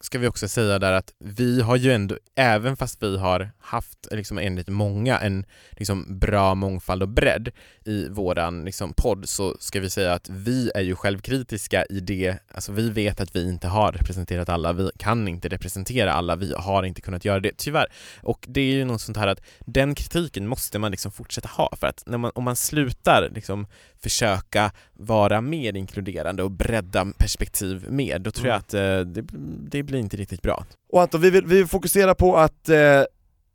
ska 0.00 0.18
vi 0.18 0.26
också 0.26 0.48
säga 0.48 0.78
där 0.78 0.92
att 0.92 1.12
vi 1.18 1.60
har 1.60 1.76
ju 1.76 1.92
ändå, 1.92 2.18
även 2.36 2.76
fast 2.76 3.02
vi 3.02 3.18
har 3.18 3.50
haft 3.58 4.08
liksom 4.10 4.38
enligt 4.38 4.68
många 4.68 5.18
en 5.18 5.46
liksom 5.70 6.18
bra 6.18 6.54
mångfald 6.54 7.02
och 7.02 7.08
bredd 7.08 7.50
i 7.84 8.08
våran 8.08 8.64
liksom 8.64 8.92
podd 8.96 9.28
så 9.28 9.56
ska 9.60 9.80
vi 9.80 9.90
säga 9.90 10.12
att 10.12 10.28
vi 10.28 10.70
är 10.74 10.80
ju 10.80 10.96
självkritiska 10.96 11.84
i 11.84 12.00
det, 12.00 12.38
alltså 12.54 12.72
vi 12.72 12.90
vet 12.90 13.20
att 13.20 13.36
vi 13.36 13.48
inte 13.48 13.68
har 13.68 13.92
representerat 13.92 14.48
alla, 14.48 14.72
vi 14.72 14.90
kan 14.98 15.28
inte 15.28 15.48
representera 15.48 16.12
alla, 16.12 16.36
vi 16.36 16.54
har 16.56 16.82
inte 16.82 17.00
kunnat 17.00 17.24
göra 17.24 17.40
det, 17.40 17.56
tyvärr. 17.56 17.86
Och 18.22 18.44
det 18.48 18.60
är 18.60 18.74
ju 18.74 18.84
något 18.84 19.00
sånt 19.00 19.16
här 19.16 19.26
att 19.26 19.40
den 19.60 19.94
kritiken 19.94 20.46
måste 20.46 20.78
man 20.78 20.90
liksom 20.90 21.12
fortsätta 21.12 21.48
ha 21.48 21.76
för 21.76 21.86
att 21.86 22.02
när 22.06 22.18
man, 22.18 22.32
om 22.34 22.44
man 22.44 22.56
slutar 22.56 23.30
liksom 23.34 23.66
försöka 24.02 24.72
vara 24.98 25.40
mer 25.40 25.76
inkluderande 25.76 26.42
och 26.42 26.50
bredda 26.50 27.06
perspektiv 27.18 27.86
mer, 27.90 28.18
då 28.18 28.30
tror 28.30 28.48
jag 28.48 28.54
Mm. 28.54 28.60
att 28.60 28.74
eh, 28.74 29.12
det, 29.12 29.24
det 29.70 29.82
blir 29.82 29.98
inte 29.98 30.16
riktigt 30.16 30.42
bra. 30.42 30.64
Och 30.92 31.02
Anton, 31.02 31.20
vi 31.20 31.30
vill, 31.30 31.46
vi 31.46 31.56
vill 31.56 31.66
fokusera 31.66 32.14
på 32.14 32.36
att 32.36 32.68
eh, 32.68 33.02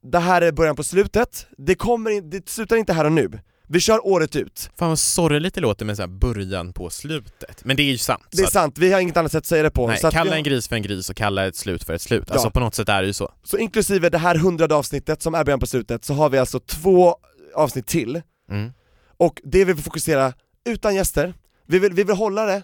det 0.04 0.20
här 0.20 0.42
är 0.42 0.52
början 0.52 0.76
på 0.76 0.84
slutet, 0.84 1.48
det, 1.58 1.76
kommer 1.76 2.12
in, 2.12 2.30
det 2.30 2.50
slutar 2.50 2.76
inte 2.76 2.94
här 2.94 3.06
och 3.06 3.12
nu. 3.12 3.30
Vi 3.68 3.80
kör 3.80 4.08
året 4.08 4.36
ut. 4.36 4.70
Fan 4.78 4.90
vad 4.90 5.00
sorgligt 5.00 5.54
det 5.54 5.62
låter 5.62 5.86
med 5.86 5.98
så 5.98 6.08
början 6.08 6.74
på 6.74 6.90
slutet, 6.90 7.66
men 7.66 7.76
det 7.76 7.84
är 7.84 7.92
ju 7.92 7.98
sant. 7.98 8.24
Det 8.32 8.42
är 8.44 8.48
sant, 8.48 8.78
vi 8.78 8.94
har 8.94 9.00
inget 9.00 9.18
annat 9.18 9.32
sätt 9.32 9.38
att 9.40 9.46
säga 9.46 9.64
det 9.64 9.70
på. 9.72 9.88
Nej, 9.88 10.00
vi 10.04 10.10
kalla 10.12 10.32
har, 10.32 10.38
en 10.38 10.44
gris 10.44 10.68
för 10.68 10.76
en 10.76 10.82
gris 10.82 11.10
och 11.10 11.16
kalla 11.16 11.46
ett 11.46 11.56
slut 11.56 11.84
för 11.84 11.94
ett 11.94 12.02
slut. 12.02 12.32
Alltså 12.32 12.48
Ja. 12.48 12.52
på 12.52 12.60
något 12.60 12.76
sätt 12.76 12.90
är 12.90 13.02
det 13.02 13.08
ju 13.08 13.14
så. 13.14 13.32
så 13.44 13.58
inklusive 13.58 14.10
det 14.10 14.18
här 14.18 14.36
hundrade 14.36 14.76
avsnittet 14.76 15.22
som 15.22 15.36
är 15.36 15.44
början 15.44 15.60
på 15.60 15.68
slutet, 15.68 16.06
så 16.06 16.14
har 16.14 16.30
vi 16.30 16.38
alltså 16.38 16.60
två 16.60 17.16
avsnitt 17.56 17.88
till, 17.88 18.22
Mm. 18.50 18.72
och 19.18 19.42
det 19.44 19.66
vill 19.66 19.76
vi 19.76 19.82
fokusera 19.82 20.34
utan 20.66 20.96
gäster, 20.96 21.34
vi 21.66 21.80
vill, 21.80 21.94
vi 21.94 22.04
vill 22.04 22.16
hålla 22.16 22.46
det 22.46 22.64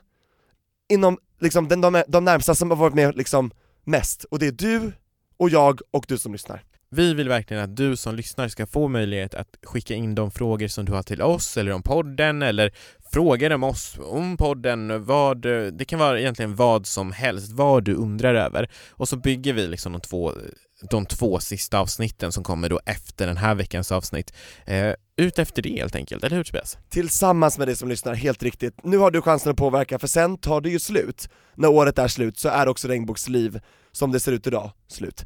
inom 0.90 1.18
liksom, 1.40 1.68
den, 1.68 1.82
de, 1.82 2.04
de 2.08 2.26
närmsta 2.26 2.56
som 2.56 2.70
har 2.70 2.78
varit 2.78 2.94
med 2.94 3.18
liksom, 3.18 3.52
mest, 3.84 4.24
och 4.24 4.40
det 4.40 4.48
är 4.48 4.52
du, 4.52 4.92
och 5.38 5.50
jag, 5.50 5.82
och 5.92 6.06
du 6.08 6.18
som 6.18 6.32
lyssnar. 6.34 6.64
Vi 6.92 7.14
vill 7.14 7.30
verkligen 7.30 7.64
att 7.64 7.76
du 7.76 7.96
som 7.96 8.16
lyssnar 8.16 8.48
ska 8.48 8.68
få 8.68 8.88
möjlighet 8.88 9.36
att 9.36 9.58
skicka 9.64 9.94
in 9.94 10.16
de 10.16 10.32
frågor 10.32 10.68
som 10.68 10.86
du 10.86 10.92
har 10.92 11.04
till 11.04 11.22
oss 11.22 11.58
eller 11.58 11.72
om 11.72 11.84
podden 11.84 12.42
eller 12.42 12.74
frågor 13.12 13.52
om 13.52 13.64
oss, 13.64 14.00
om 14.00 14.38
podden, 14.38 15.06
vad, 15.06 15.42
det 15.74 15.88
kan 15.88 16.00
vara 16.00 16.20
egentligen 16.20 16.56
vad 16.56 16.88
som 16.88 17.12
helst, 17.12 17.52
vad 17.52 17.84
du 17.84 17.94
undrar 17.94 18.36
över. 18.36 18.70
Och 18.90 19.10
så 19.10 19.18
bygger 19.18 19.54
vi 19.54 19.68
liksom 19.68 19.92
de 19.92 20.02
två, 20.02 20.34
de 20.82 21.06
två 21.06 21.40
sista 21.40 21.80
avsnitten 21.80 22.32
som 22.32 22.44
kommer 22.44 22.70
då 22.70 22.80
efter 22.86 23.28
den 23.28 23.38
här 23.38 23.56
veckans 23.56 23.92
avsnitt, 23.92 24.34
eh, 24.66 24.94
ut 25.18 25.40
efter 25.40 25.62
det 25.62 25.70
helt 25.70 25.96
enkelt, 25.96 26.24
eller 26.24 26.38
hur 26.38 26.44
Tobias? 26.44 26.78
Tillsammans 26.90 27.58
med 27.58 27.68
dig 27.68 27.76
som 27.76 27.90
lyssnar, 27.90 28.14
helt 28.14 28.44
riktigt. 28.44 28.84
Nu 28.84 28.98
har 28.98 29.12
du 29.12 29.22
chansen 29.22 29.52
att 29.52 29.58
påverka, 29.58 30.00
för 30.00 30.08
sen 30.08 30.38
tar 30.38 30.62
det 30.62 30.70
ju 30.70 30.80
slut. 30.80 31.30
När 31.56 31.68
året 31.68 32.00
är 32.00 32.08
slut 32.08 32.38
så 32.38 32.50
är 32.50 32.68
också 32.68 32.88
Regnbågsliv, 32.88 33.60
som 33.92 34.12
det 34.12 34.20
ser 34.20 34.32
ut 34.32 34.48
idag, 34.48 34.72
slut. 34.88 35.26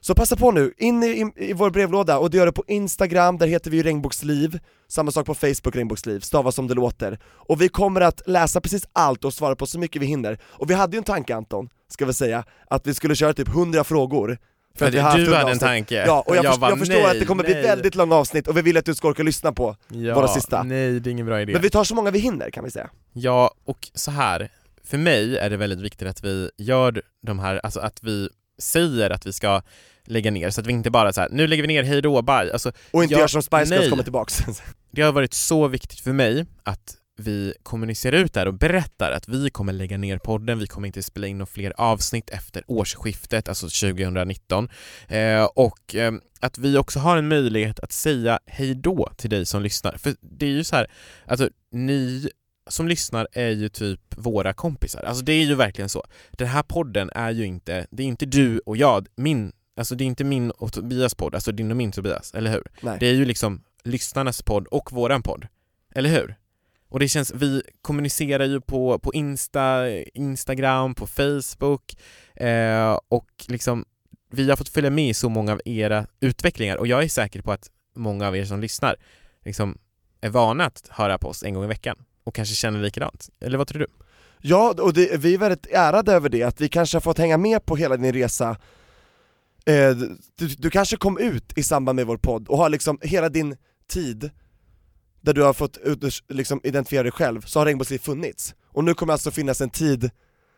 Så 0.00 0.14
passa 0.14 0.36
på 0.36 0.50
nu, 0.50 0.74
in 0.78 1.02
i, 1.02 1.06
i, 1.06 1.50
i 1.50 1.52
vår 1.52 1.70
brevlåda, 1.70 2.18
och 2.18 2.30
det 2.30 2.36
gör 2.36 2.46
det 2.46 2.52
på 2.52 2.64
Instagram, 2.66 3.38
där 3.38 3.46
heter 3.46 3.70
vi 3.70 3.76
ju 3.76 3.82
Regnbågsliv, 3.82 4.58
samma 4.88 5.10
sak 5.10 5.26
på 5.26 5.34
Facebook, 5.34 5.76
Regnbågsliv, 5.76 6.20
stava 6.20 6.52
som 6.52 6.66
det 6.66 6.74
låter. 6.74 7.18
Och 7.24 7.62
vi 7.62 7.68
kommer 7.68 8.00
att 8.00 8.22
läsa 8.26 8.60
precis 8.60 8.88
allt 8.92 9.24
och 9.24 9.34
svara 9.34 9.56
på 9.56 9.66
så 9.66 9.78
mycket 9.78 10.02
vi 10.02 10.06
hinner. 10.06 10.38
Och 10.44 10.70
vi 10.70 10.74
hade 10.74 10.96
ju 10.96 10.98
en 10.98 11.04
tanke 11.04 11.36
Anton, 11.36 11.68
ska 11.88 12.06
vi 12.06 12.12
säga, 12.12 12.44
att 12.70 12.86
vi 12.86 12.94
skulle 12.94 13.14
köra 13.14 13.34
typ 13.34 13.48
100 13.48 13.84
frågor. 13.84 14.38
För 14.78 14.86
att 14.86 14.94
vi 14.94 14.98
har 14.98 15.04
haft 15.04 15.16
du 15.16 15.22
100 15.22 15.38
hade 15.38 15.52
en 15.52 15.58
tanke. 15.58 16.04
Ja, 16.06 16.24
och 16.26 16.36
jag, 16.36 16.44
först, 16.44 16.60
bara, 16.60 16.70
jag 16.70 16.78
förstår 16.78 16.94
nej, 16.94 17.04
att 17.04 17.18
det 17.20 17.24
kommer 17.24 17.44
bli 17.44 17.54
nej. 17.54 17.62
väldigt 17.62 17.94
långa 17.94 18.14
avsnitt, 18.14 18.48
och 18.48 18.56
vi 18.56 18.62
vill 18.62 18.76
att 18.76 18.84
du 18.84 18.94
ska 18.94 19.08
orka 19.08 19.22
lyssna 19.22 19.52
på. 19.52 19.76
ja, 19.88 20.14
våra 20.14 20.28
sista. 20.28 20.62
Nej, 20.62 21.00
det 21.00 21.10
är 21.10 21.12
ingen 21.12 21.26
bra 21.26 21.40
idé. 21.40 21.52
Men 21.52 21.62
vi 21.62 21.70
tar 21.70 21.84
så 21.84 21.94
många 21.94 22.10
vi 22.10 22.18
hinner 22.18 22.50
kan 22.50 22.64
vi 22.64 22.70
säga. 22.70 22.90
Ja, 23.12 23.54
och 23.64 23.88
så 23.94 24.10
här. 24.10 24.48
För 24.84 24.98
mig 24.98 25.38
är 25.38 25.50
det 25.50 25.56
väldigt 25.56 25.80
viktigt 25.80 26.08
att 26.08 26.24
vi 26.24 26.50
gör 26.56 27.02
de 27.26 27.38
här, 27.38 27.60
alltså 27.62 27.80
att 27.80 28.02
vi 28.02 28.28
säger 28.58 29.10
att 29.10 29.26
vi 29.26 29.32
ska 29.32 29.62
lägga 30.04 30.30
ner, 30.30 30.50
så 30.50 30.60
att 30.60 30.66
vi 30.66 30.72
inte 30.72 30.90
bara 30.90 31.12
så 31.12 31.20
här, 31.20 31.28
nu 31.32 31.46
lägger 31.46 31.62
vi 31.62 31.66
ner, 31.68 31.82
hej 31.82 32.02
då, 32.02 32.22
bye. 32.22 32.52
Alltså, 32.52 32.72
Och 32.90 33.02
inte 33.02 33.14
Ja, 33.14 33.20
gör 33.20 33.26
som 33.26 33.42
Spice 33.42 33.74
Girls 33.74 33.90
kommer 33.90 34.02
tillbaks. 34.02 34.42
det 34.90 35.02
har 35.02 35.12
varit 35.12 35.34
så 35.34 35.68
viktigt 35.68 36.00
för 36.00 36.12
mig 36.12 36.46
att 36.62 36.96
vi 37.18 37.54
kommunicerar 37.62 38.16
ut 38.16 38.32
det 38.32 38.40
här 38.40 38.46
och 38.46 38.54
berättar 38.54 39.12
att 39.12 39.28
vi 39.28 39.50
kommer 39.50 39.72
lägga 39.72 39.98
ner 39.98 40.18
podden, 40.18 40.58
vi 40.58 40.66
kommer 40.66 40.86
inte 40.86 41.02
spela 41.02 41.26
in 41.26 41.38
några 41.38 41.46
fler 41.46 41.72
avsnitt 41.76 42.30
efter 42.30 42.64
årsskiftet, 42.66 43.48
alltså 43.48 43.66
2019. 43.66 44.68
Eh, 45.08 45.44
och 45.44 45.94
eh, 45.94 46.12
att 46.40 46.58
vi 46.58 46.78
också 46.78 46.98
har 46.98 47.16
en 47.16 47.28
möjlighet 47.28 47.80
att 47.80 47.92
säga 47.92 48.38
hej 48.46 48.74
då 48.74 49.10
till 49.16 49.30
dig 49.30 49.46
som 49.46 49.62
lyssnar. 49.62 49.96
För 49.96 50.14
det 50.20 50.46
är 50.46 50.50
ju 50.50 50.64
så 50.64 50.76
här, 50.76 50.86
alltså 51.26 51.50
ni 51.72 52.28
som 52.68 52.88
lyssnar 52.88 53.28
är 53.32 53.50
ju 53.50 53.68
typ 53.68 54.00
våra 54.16 54.52
kompisar. 54.52 55.02
Alltså 55.02 55.24
det 55.24 55.32
är 55.32 55.44
ju 55.44 55.54
verkligen 55.54 55.88
så. 55.88 56.04
Den 56.30 56.48
här 56.48 56.62
podden 56.62 57.10
är 57.14 57.30
ju 57.30 57.46
inte, 57.46 57.86
det 57.90 58.02
är 58.02 58.06
inte 58.06 58.26
du 58.26 58.58
och 58.58 58.76
jag, 58.76 59.06
min, 59.16 59.52
alltså 59.76 59.94
det 59.94 60.04
är 60.04 60.06
inte 60.06 60.24
min 60.24 60.50
och 60.50 60.72
Tobias 60.72 61.14
podd, 61.14 61.34
alltså 61.34 61.52
din 61.52 61.70
och 61.70 61.76
min 61.76 61.92
Tobias, 61.92 62.34
eller 62.34 62.50
hur? 62.50 62.62
Nej. 62.80 62.96
Det 63.00 63.06
är 63.06 63.14
ju 63.14 63.24
liksom 63.24 63.62
lyssnarnas 63.84 64.42
podd 64.42 64.66
och 64.66 64.92
våran 64.92 65.22
podd, 65.22 65.46
eller 65.94 66.10
hur? 66.10 66.36
Och 66.88 67.00
det 67.00 67.08
känns, 67.08 67.32
vi 67.34 67.62
kommunicerar 67.82 68.44
ju 68.44 68.60
på, 68.60 68.98
på 68.98 69.14
Insta, 69.14 69.90
Instagram, 69.98 70.94
på 70.94 71.06
Facebook 71.06 71.96
eh, 72.34 72.98
och 73.08 73.28
liksom 73.48 73.84
vi 74.30 74.50
har 74.50 74.56
fått 74.56 74.68
följa 74.68 74.90
med 74.90 75.08
i 75.08 75.14
så 75.14 75.28
många 75.28 75.52
av 75.52 75.60
era 75.64 76.06
utvecklingar 76.20 76.76
och 76.76 76.86
jag 76.86 77.04
är 77.04 77.08
säker 77.08 77.42
på 77.42 77.52
att 77.52 77.70
många 77.96 78.28
av 78.28 78.36
er 78.36 78.44
som 78.44 78.60
lyssnar 78.60 78.96
liksom 79.44 79.78
är 80.20 80.30
vana 80.30 80.64
att 80.64 80.88
höra 80.90 81.18
på 81.18 81.28
oss 81.28 81.42
en 81.42 81.54
gång 81.54 81.64
i 81.64 81.66
veckan 81.66 81.96
och 82.24 82.34
kanske 82.34 82.54
känner 82.54 82.80
likadant. 82.80 83.28
Eller 83.40 83.58
vad 83.58 83.68
tror 83.68 83.78
du? 83.78 83.86
Ja, 84.40 84.74
och 84.78 84.92
det, 84.92 85.16
vi 85.16 85.34
är 85.34 85.38
väldigt 85.38 85.66
ärade 85.66 86.12
över 86.12 86.28
det, 86.28 86.42
att 86.42 86.60
vi 86.60 86.68
kanske 86.68 86.96
har 86.96 87.00
fått 87.00 87.18
hänga 87.18 87.38
med 87.38 87.64
på 87.64 87.76
hela 87.76 87.96
din 87.96 88.12
resa 88.12 88.50
eh, 89.66 89.90
du, 90.36 90.46
du 90.58 90.70
kanske 90.70 90.96
kom 90.96 91.18
ut 91.18 91.58
i 91.58 91.62
samband 91.62 91.96
med 91.96 92.06
vår 92.06 92.16
podd 92.16 92.48
och 92.48 92.58
har 92.58 92.68
liksom 92.68 92.98
hela 93.02 93.28
din 93.28 93.56
tid 93.88 94.30
där 95.20 95.32
du 95.32 95.42
har 95.42 95.52
fått 95.52 95.76
ut, 95.76 96.22
liksom 96.28 96.60
identifiera 96.64 97.02
dig 97.02 97.12
själv, 97.12 97.40
så 97.40 97.60
har 97.60 97.66
Regnbågsliv 97.66 97.98
funnits. 97.98 98.54
Och 98.72 98.84
nu 98.84 98.94
kommer 98.94 99.12
alltså 99.12 99.30
finnas 99.30 99.60
en 99.60 99.70
tid 99.70 100.10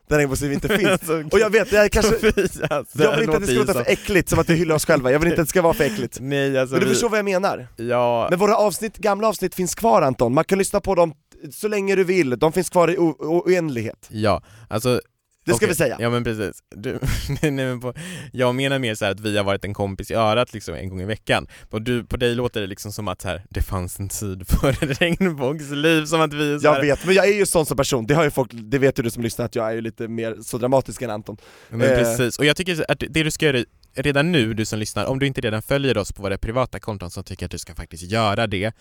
där 0.09 0.17
Regnbågsliv 0.19 0.53
inte 0.53 0.69
finns. 0.79 1.09
Och 1.33 1.39
jag 1.41 1.51
vet, 1.51 1.73
jag 1.73 1.93
kanske, 1.93 2.15
Tobias, 2.15 2.59
jag 2.95 3.17
vill 3.17 3.23
inte 3.25 3.37
att 3.37 3.41
det 3.41 3.47
ska 3.47 3.59
låta 3.59 3.73
för 3.73 3.85
äckligt, 3.93 4.29
som 4.29 4.39
att 4.39 4.49
vi 4.51 4.55
hyllar 4.55 4.75
oss 4.75 4.87
själva, 4.87 5.13
jag 5.13 5.19
vill 5.19 5.29
inte 5.29 5.41
att 5.43 5.49
det 5.49 5.51
ska 5.51 5.63
vara 5.63 5.75
för 5.75 5.85
äckligt. 5.85 6.19
Nej 6.21 6.59
alltså 6.59 6.75
Men 6.75 6.81
du 6.81 6.87
vi, 6.87 6.93
förstår 6.93 7.09
vad 7.09 7.19
jag 7.19 7.25
menar? 7.25 7.69
ja, 7.77 8.27
Men 8.31 8.39
våra 8.39 8.57
avsnitt, 8.57 8.97
gamla 8.99 9.29
avsnitt 9.29 9.55
finns 9.55 9.75
kvar 9.75 10.03
Anton, 10.03 10.35
man 10.35 10.45
kan 10.45 10.59
lyssna 10.59 10.81
på 10.81 10.95
dem 10.95 11.13
så 11.53 11.69
länge 11.69 11.95
du 11.97 12.05
vill, 12.05 12.39
de 12.39 12.53
finns 12.53 12.71
kvar 12.71 12.91
i 12.91 12.97
oändlighet. 12.99 14.07
ja, 14.11 14.43
alltså 14.69 15.01
Det 15.45 15.51
ska 15.51 15.57
Okej, 15.57 15.69
vi 15.69 15.75
säga. 15.75 15.97
Ja 16.01 16.11
men 16.11 16.25
precis. 16.25 16.63
Du, 16.77 16.99
nej, 17.41 17.51
men 17.51 17.81
på, 17.81 17.95
jag 18.33 18.55
menar 18.55 18.79
mer 18.79 18.95
så 18.95 19.05
att 19.05 19.21
vi 19.21 19.37
har 19.37 19.45
varit 19.45 19.65
en 19.65 19.75
kompis 19.75 20.11
i 20.11 20.15
örat 20.15 20.55
liksom 20.55 20.75
en 20.75 20.89
gång 20.89 21.01
i 21.01 21.05
veckan. 21.05 21.47
På, 21.69 21.79
du, 21.79 22.05
på 22.05 22.17
dig 22.17 22.35
låter 22.35 22.61
det 22.61 22.67
liksom 22.67 22.93
som 22.93 23.09
att 23.09 23.23
här, 23.23 23.43
det 23.51 23.63
fanns 23.63 24.01
en 24.01 24.09
tid 24.09 24.49
för 24.49 24.73
regnbågsliv, 25.01 26.05
som 26.05 26.21
att 26.21 26.33
vi 26.33 26.55
är 26.55 26.59
så 26.59 26.67
Jag 26.67 26.73
här, 26.73 26.81
vet, 26.81 27.05
men 27.07 27.15
jag 27.15 27.29
är 27.29 27.35
ju 27.35 27.47
sån 27.47 27.67
som 27.67 27.77
person, 27.77 28.07
det 28.07 28.15
har 28.15 28.25
ju 28.25 28.31
folk, 28.31 28.51
det 28.53 28.79
vet 28.79 28.99
ju 28.99 29.03
du 29.03 29.11
som 29.11 29.23
lyssnar 29.23 29.45
att 29.45 29.55
jag 29.55 29.69
är 29.69 29.73
ju 29.73 29.81
lite 29.81 30.09
mer 30.09 30.37
så 30.43 30.59
dramatisk 30.59 31.03
än 31.03 31.11
Anton. 31.11 31.37
Men 31.69 31.81
eh, 31.81 31.99
precis, 31.99 32.39
och 32.39 32.45
jag 32.45 32.57
tycker 32.57 32.91
att 32.91 33.03
det 33.09 33.23
du 33.23 33.31
ska 33.31 33.47
göra 33.47 33.65
redan 33.95 34.33
nu, 34.33 34.55
du 34.55 34.65
som 34.65 34.79
lyssnar, 34.79 35.05
om 35.05 35.19
du 35.19 35.27
inte 35.27 35.41
redan 35.41 35.63
följer 35.63 35.99
oss 35.99 36.13
på 36.13 36.23
våra 36.23 36.39
privata 36.39 36.79
konton 36.79 37.11
så 37.11 37.23
tycker 37.23 37.43
jag 37.43 37.49
att 37.49 37.53
du 37.53 37.59
ska 37.59 37.75
faktiskt 37.75 38.03
göra 38.03 38.47
det. 38.47 38.73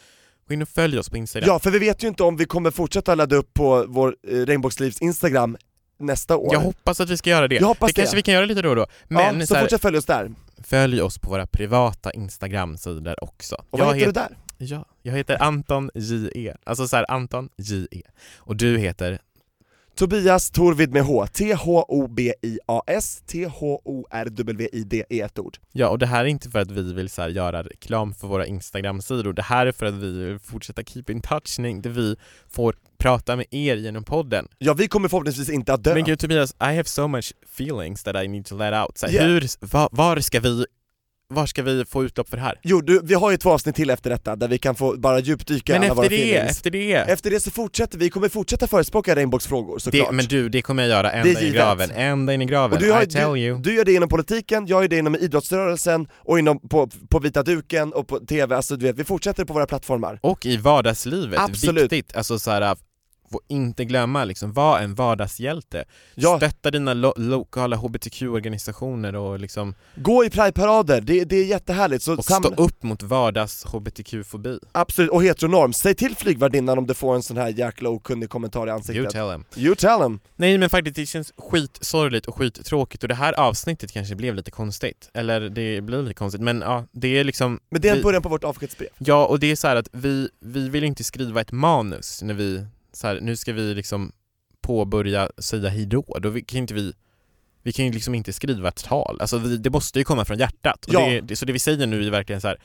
Gå 0.48 0.54
in 0.54 0.62
och 0.62 0.70
följ 0.70 1.00
oss 1.00 1.10
på 1.10 1.18
Instagram. 1.18 1.48
Ja, 1.48 1.60
för 1.60 1.72
vi 1.72 1.80
vet 1.80 2.04
ju 2.04 2.08
inte 2.08 2.24
om 2.24 2.38
vi 2.38 2.46
kommer 2.46 2.72
fortsätta 2.72 3.16
ladda 3.16 3.36
upp 3.36 3.54
på 3.54 3.86
vår 3.88 4.16
eh, 4.28 4.38
Regnbågslivs 4.38 5.02
Instagram 5.02 5.58
nästa 6.00 6.38
år. 6.38 6.54
Jag 6.54 6.60
hoppas 6.60 7.00
att 7.00 7.10
vi 7.10 7.18
ska 7.18 7.30
göra 7.30 7.48
det. 7.48 7.56
Jag 7.56 7.68
hoppas 7.68 7.88
det 7.88 7.94
kanske 7.94 8.16
det. 8.16 8.18
vi 8.18 8.24
kan 8.24 8.34
göra 8.34 8.46
lite 8.46 8.62
då 8.62 8.70
och 8.70 8.76
då. 8.76 8.86
Men 9.08 9.40
ja, 9.40 9.42
så 9.42 9.48
så 9.48 9.56
här, 9.56 9.62
fortsätt 9.62 9.82
följa 9.82 10.00
oss 10.00 10.06
där. 10.06 10.32
följ 10.64 11.02
oss 11.02 11.18
på 11.18 11.30
våra 11.30 11.46
privata 11.46 12.12
Instagram-sidor 12.12 13.24
också. 13.24 13.56
Och 13.70 13.80
vad 13.80 13.88
Jag 13.88 13.94
heter 13.94 14.06
du 14.06 14.12
där? 14.12 14.38
Ja, 14.58 14.86
jag 15.02 15.14
heter 15.14 15.42
Anton 15.44 15.92
J.E. 15.94 16.54
Alltså 16.64 16.88
så 16.88 16.96
här 16.96 17.12
Anton 17.12 17.50
J.E. 17.58 18.02
Och 18.38 18.56
du 18.56 18.78
heter? 18.78 19.20
Tobias 20.00 20.52
Torvid 20.52 20.94
med 20.94 21.04
H, 21.04 21.28
T-H-O-B-I-A-S, 21.28 23.22
T-H-O-R-W-I-D 23.28 25.04
är 25.10 25.26
ett 25.26 25.40
ord. 25.40 25.58
Ja, 25.72 25.90
och 25.90 26.00
det 26.00 26.06
här 26.06 26.22
är 26.22 26.26
inte 26.26 26.50
för 26.50 26.60
att 26.60 26.72
vi 26.72 26.94
vill 26.94 27.10
så 27.10 27.28
göra 27.28 27.64
reklam 27.64 28.14
för 28.14 28.28
våra 28.28 28.46
Instagram-sidor. 28.46 29.34
Det 29.34 29.42
här 29.42 29.66
är 29.66 29.72
för 29.72 29.86
att 29.86 29.94
vi 29.94 30.12
vill 30.12 30.40
fortsätta 30.40 30.84
keep 30.84 31.04
in 31.08 31.22
touch, 31.22 31.58
där 31.58 31.90
vi 31.90 32.16
får 32.50 32.76
prata 32.98 33.36
med 33.36 33.46
er 33.52 33.76
genom 33.76 34.04
podden. 34.04 34.48
Ja, 34.58 34.74
vi 34.74 34.88
kommer 34.88 35.10
förhoppningsvis 35.10 35.50
inte 35.50 35.74
att 35.74 35.84
dö. 35.84 35.94
Men 35.94 36.04
gud 36.04 36.20
Tobias, 36.20 36.52
I 36.52 36.64
have 36.64 36.84
so 36.84 37.08
much 37.08 37.34
feelings 37.56 38.04
that 38.04 38.24
I 38.24 38.28
need 38.28 38.46
to 38.46 38.58
let 38.58 38.74
out. 38.74 38.98
Så 38.98 39.08
Yeah. 39.08 39.28
hur, 39.28 39.68
va, 39.74 39.90
var 39.92 40.20
ska 40.20 40.40
vi 40.40 40.66
var 41.34 41.46
ska 41.46 41.64
vi 41.64 41.86
få 41.86 42.04
utlopp 42.04 42.30
för 42.30 42.38
det 42.38 42.44
här? 42.44 42.60
Jo, 42.64 42.82
du, 42.82 43.02
vi 43.04 43.14
har 43.14 43.32
ju 43.32 43.38
två 43.38 43.52
avsnitt 43.52 43.76
till 43.76 43.90
efter 43.90 44.10
detta 44.10 44.36
där 44.36 44.48
vi 44.48 44.58
kan 44.58 44.76
få 44.76 44.98
bara 44.98 45.20
djupdyka 45.20 45.74
Men 45.74 45.84
alla 45.84 45.94
våra 45.94 46.06
efter 46.06 46.18
det, 46.18 46.24
feelings. 46.24 46.52
efter 46.58 46.72
det, 46.72 46.94
Efter 46.94 47.30
det 47.30 47.40
så 47.40 47.52
fortsätter 47.52 47.98
vi, 47.98 48.10
kommer 48.10 48.30
fortsätta 48.30 48.68
förespråka 48.68 49.16
Regnbågsfrågor 49.16 49.76
det 49.76 49.82
såklart. 49.82 50.12
Men 50.12 50.26
du, 50.26 50.50
det 50.50 50.62
kommer 50.62 50.84
jag 50.84 50.90
göra 50.90 51.04
Det 51.04 51.10
ända 51.18 51.42
in 51.42 51.48
i 51.48 51.52
graven, 51.52 51.92
ända 51.92 52.34
in 52.34 52.42
i 52.42 52.46
graven, 52.46 52.78
och 52.78 52.84
du, 52.84 52.92
har, 52.92 53.04
I 53.04 53.08
tell 53.08 53.34
du, 53.34 53.40
you. 53.40 53.60
du 53.62 53.76
gör 53.76 53.86
det 53.86 53.94
inom 53.94 54.10
politiken, 54.10 54.68
jag 54.68 54.82
gör 54.82 54.88
det 54.90 54.98
inom 54.98 55.16
idrottsrörelsen 55.16 56.08
och 56.14 56.40
inom, 56.40 56.60
på, 56.60 56.90
på 57.10 57.20
vita 57.20 57.44
duken 57.44 57.94
och 57.94 58.08
på 58.08 58.20
TV, 58.20 58.56
alltså 58.56 58.76
du 58.76 58.86
vet, 58.86 59.00
vi 59.00 59.04
fortsätter 59.04 59.46
på 59.46 59.54
våra 59.54 59.66
plattformar. 59.66 60.20
Och 60.22 60.46
i 60.46 60.58
vardagslivet, 60.58 61.40
Absolut. 61.40 61.84
viktigt, 61.92 62.16
alltså 62.16 62.40
så 62.40 62.52
här, 62.52 62.76
får 63.30 63.42
inte 63.48 63.86
glömma 63.86 64.24
liksom, 64.24 64.54
var 64.54 64.80
en 64.80 64.96
vardagshjälte. 64.96 65.86
Ja, 66.16 66.38
Stötta 66.38 66.72
dina 66.72 66.94
lo 66.94 67.14
lokala 67.18 67.76
hbtq-organisationer 67.76 69.16
och 69.16 69.40
liksom, 69.40 69.74
gå 69.96 70.26
i 70.26 70.30
prideparader, 70.30 71.02
det, 71.02 71.24
det 71.24 71.36
är 71.36 71.46
jättehärligt. 71.46 72.04
Så 72.04 72.18
och 72.18 72.26
stå 72.26 72.54
upp 72.58 72.84
mot 72.84 73.04
vardags 73.04 73.66
hbtq-fobi. 73.66 74.60
Absolut, 74.72 75.12
och 75.12 75.24
heteronorm. 75.24 75.74
Säg 75.74 75.96
till 75.96 76.16
flygvärdinnan 76.16 76.78
om 76.78 76.88
du 76.88 76.94
får 76.94 77.16
en 77.16 77.24
sån 77.24 77.38
här 77.38 77.48
jäkla 77.50 77.90
okunnig 77.90 78.30
kommentar 78.30 78.68
i 78.68 78.72
ansiktet. 78.72 78.96
You 78.96 79.12
tell 79.12 79.30
them. 79.30 79.46
You 79.56 79.76
tell 79.76 80.00
them. 80.00 80.20
Nej 80.36 80.58
men 80.58 80.70
faktiskt, 80.70 80.96
det 80.96 81.06
känns 81.06 81.34
skitsorgligt 81.38 82.26
och 82.26 82.36
skittråkigt 82.36 83.04
och 83.04 83.10
det 83.10 83.16
här 83.16 83.34
avsnittet 83.34 83.92
kanske 83.92 84.16
blev 84.16 84.36
lite 84.36 84.52
konstigt. 84.52 85.10
Eller 85.14 85.42
det 85.50 85.82
blir 85.82 86.02
lite 86.02 86.14
konstigt, 86.14 86.42
men 86.42 86.62
ja, 86.62 86.86
det 86.92 87.08
är 87.08 87.24
liksom 87.24 87.60
Men 87.70 87.82
det 87.82 87.90
är 87.90 87.96
en 87.96 88.04
början 88.04 88.22
på 88.22 88.30
vårt 88.30 88.44
avskedsbrev. 88.44 88.90
Ja, 88.98 89.26
och 89.26 89.40
det 89.40 89.52
är 89.52 89.56
så 89.56 89.68
här 89.68 89.76
att 89.76 89.90
vi, 89.92 90.30
vi 90.40 90.70
vill 90.70 90.84
inte 90.84 91.04
skriva 91.04 91.42
ett 91.42 91.52
manus 91.52 92.22
när 92.22 92.34
vi, 92.34 92.66
så 92.94 93.08
här, 93.08 93.20
nu 93.22 93.36
ska 93.36 93.54
vi 93.54 93.74
liksom 93.74 94.12
påbörja 94.62 95.30
säga 95.38 95.70
hejdå, 95.70 96.18
då 96.22 96.30
vi- 96.30 96.42
kan 96.42 96.58
inte 96.58 96.74
vi 96.74 96.94
vi 97.64 97.72
kan 97.72 97.86
ju 97.86 97.92
liksom 97.92 98.16
inte 98.16 98.34
skriva 98.34 98.68
ett 98.68 98.84
tal, 98.84 99.18
alltså 99.22 99.38
vi, 99.38 99.58
det 99.58 99.70
måste 99.70 100.00
ju 100.00 100.06
komma 100.06 100.26
från 100.26 100.38
hjärtat. 100.38 100.86
Och 100.86 100.94
Ja. 100.94 101.00
det, 101.10 101.22
det, 101.22 101.36
så 101.36 101.46
det 101.46 101.54
vi 101.54 101.60
säger 101.60 101.88
nu 101.88 102.08
är 102.08 102.12
verkligen 102.12 102.42
så 102.42 102.48
här. 102.48 102.58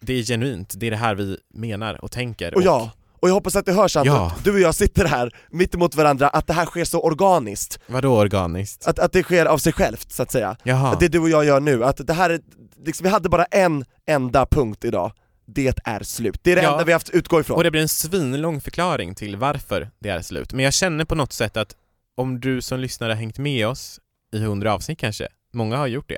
det 0.00 0.12
är 0.12 0.22
genuint, 0.22 0.74
det 0.76 0.86
är 0.86 0.90
det 0.90 0.96
här 0.96 1.14
vi 1.14 1.36
menar 1.54 2.04
och 2.04 2.10
tänker. 2.12 2.54
Och 2.54 2.62
ja, 2.62 2.90
och 3.12 3.28
jag 3.28 3.34
hoppas 3.34 3.56
att 3.56 3.66
det 3.66 3.72
hörs 3.72 3.96
Anton, 3.96 4.14
Ja. 4.14 4.34
du 4.44 4.52
och 4.52 4.60
jag 4.60 4.74
sitter 4.74 5.04
här 5.04 5.34
mitt 5.50 5.74
emot 5.74 5.94
varandra, 5.94 6.28
att 6.28 6.46
det 6.46 6.52
här 6.52 6.66
sker 6.66 6.84
så 6.84 7.00
organiskt. 7.00 7.78
Vadå 7.86 8.16
organiskt? 8.16 8.86
Att, 8.86 8.98
att 8.98 9.12
det 9.12 9.22
sker 9.22 9.46
av 9.46 9.58
sig 9.58 9.72
självt 9.72 10.12
så 10.12 10.22
att 10.22 10.30
säga. 10.30 10.56
Jaha. 10.62 10.92
Att 10.92 11.00
det 11.00 11.08
du 11.08 11.18
och 11.18 11.30
jag 11.30 11.44
gör 11.44 11.60
nu, 11.60 11.84
att 11.84 12.06
det 12.06 12.12
här 12.12 12.30
är, 12.30 12.40
liksom, 12.84 13.04
vi 13.04 13.10
hade 13.10 13.28
bara 13.28 13.44
en 13.44 13.84
enda 14.06 14.46
punkt 14.46 14.84
idag. 14.84 15.12
Det 15.46 15.80
är 15.84 16.02
slut. 16.02 16.40
Det 16.42 16.52
är 16.52 16.56
det 16.56 16.62
Ja. 16.62 16.72
enda 16.72 16.84
vi 16.84 16.92
har 16.92 16.96
haft 16.96 17.10
utgå 17.10 17.40
ifrån. 17.40 17.56
Och 17.56 17.64
det 17.64 17.70
blir 17.70 17.82
en 17.82 17.88
svinlång 17.88 18.60
förklaring 18.60 19.14
till 19.14 19.36
varför 19.36 19.90
det 19.98 20.08
är 20.08 20.22
slut. 20.22 20.52
Men 20.52 20.64
jag 20.64 20.74
känner 20.74 21.04
på 21.04 21.14
något 21.14 21.32
sätt 21.32 21.56
att 21.56 21.76
om 22.16 22.40
du 22.40 22.60
som 22.62 22.80
lyssnare 22.80 23.10
har 23.12 23.16
hängt 23.16 23.38
med 23.38 23.66
oss 23.66 24.00
i 24.32 24.38
hundra 24.38 24.74
avsnitt 24.74 24.98
kanske, 24.98 25.28
många 25.52 25.76
har 25.76 25.86
gjort 25.86 26.08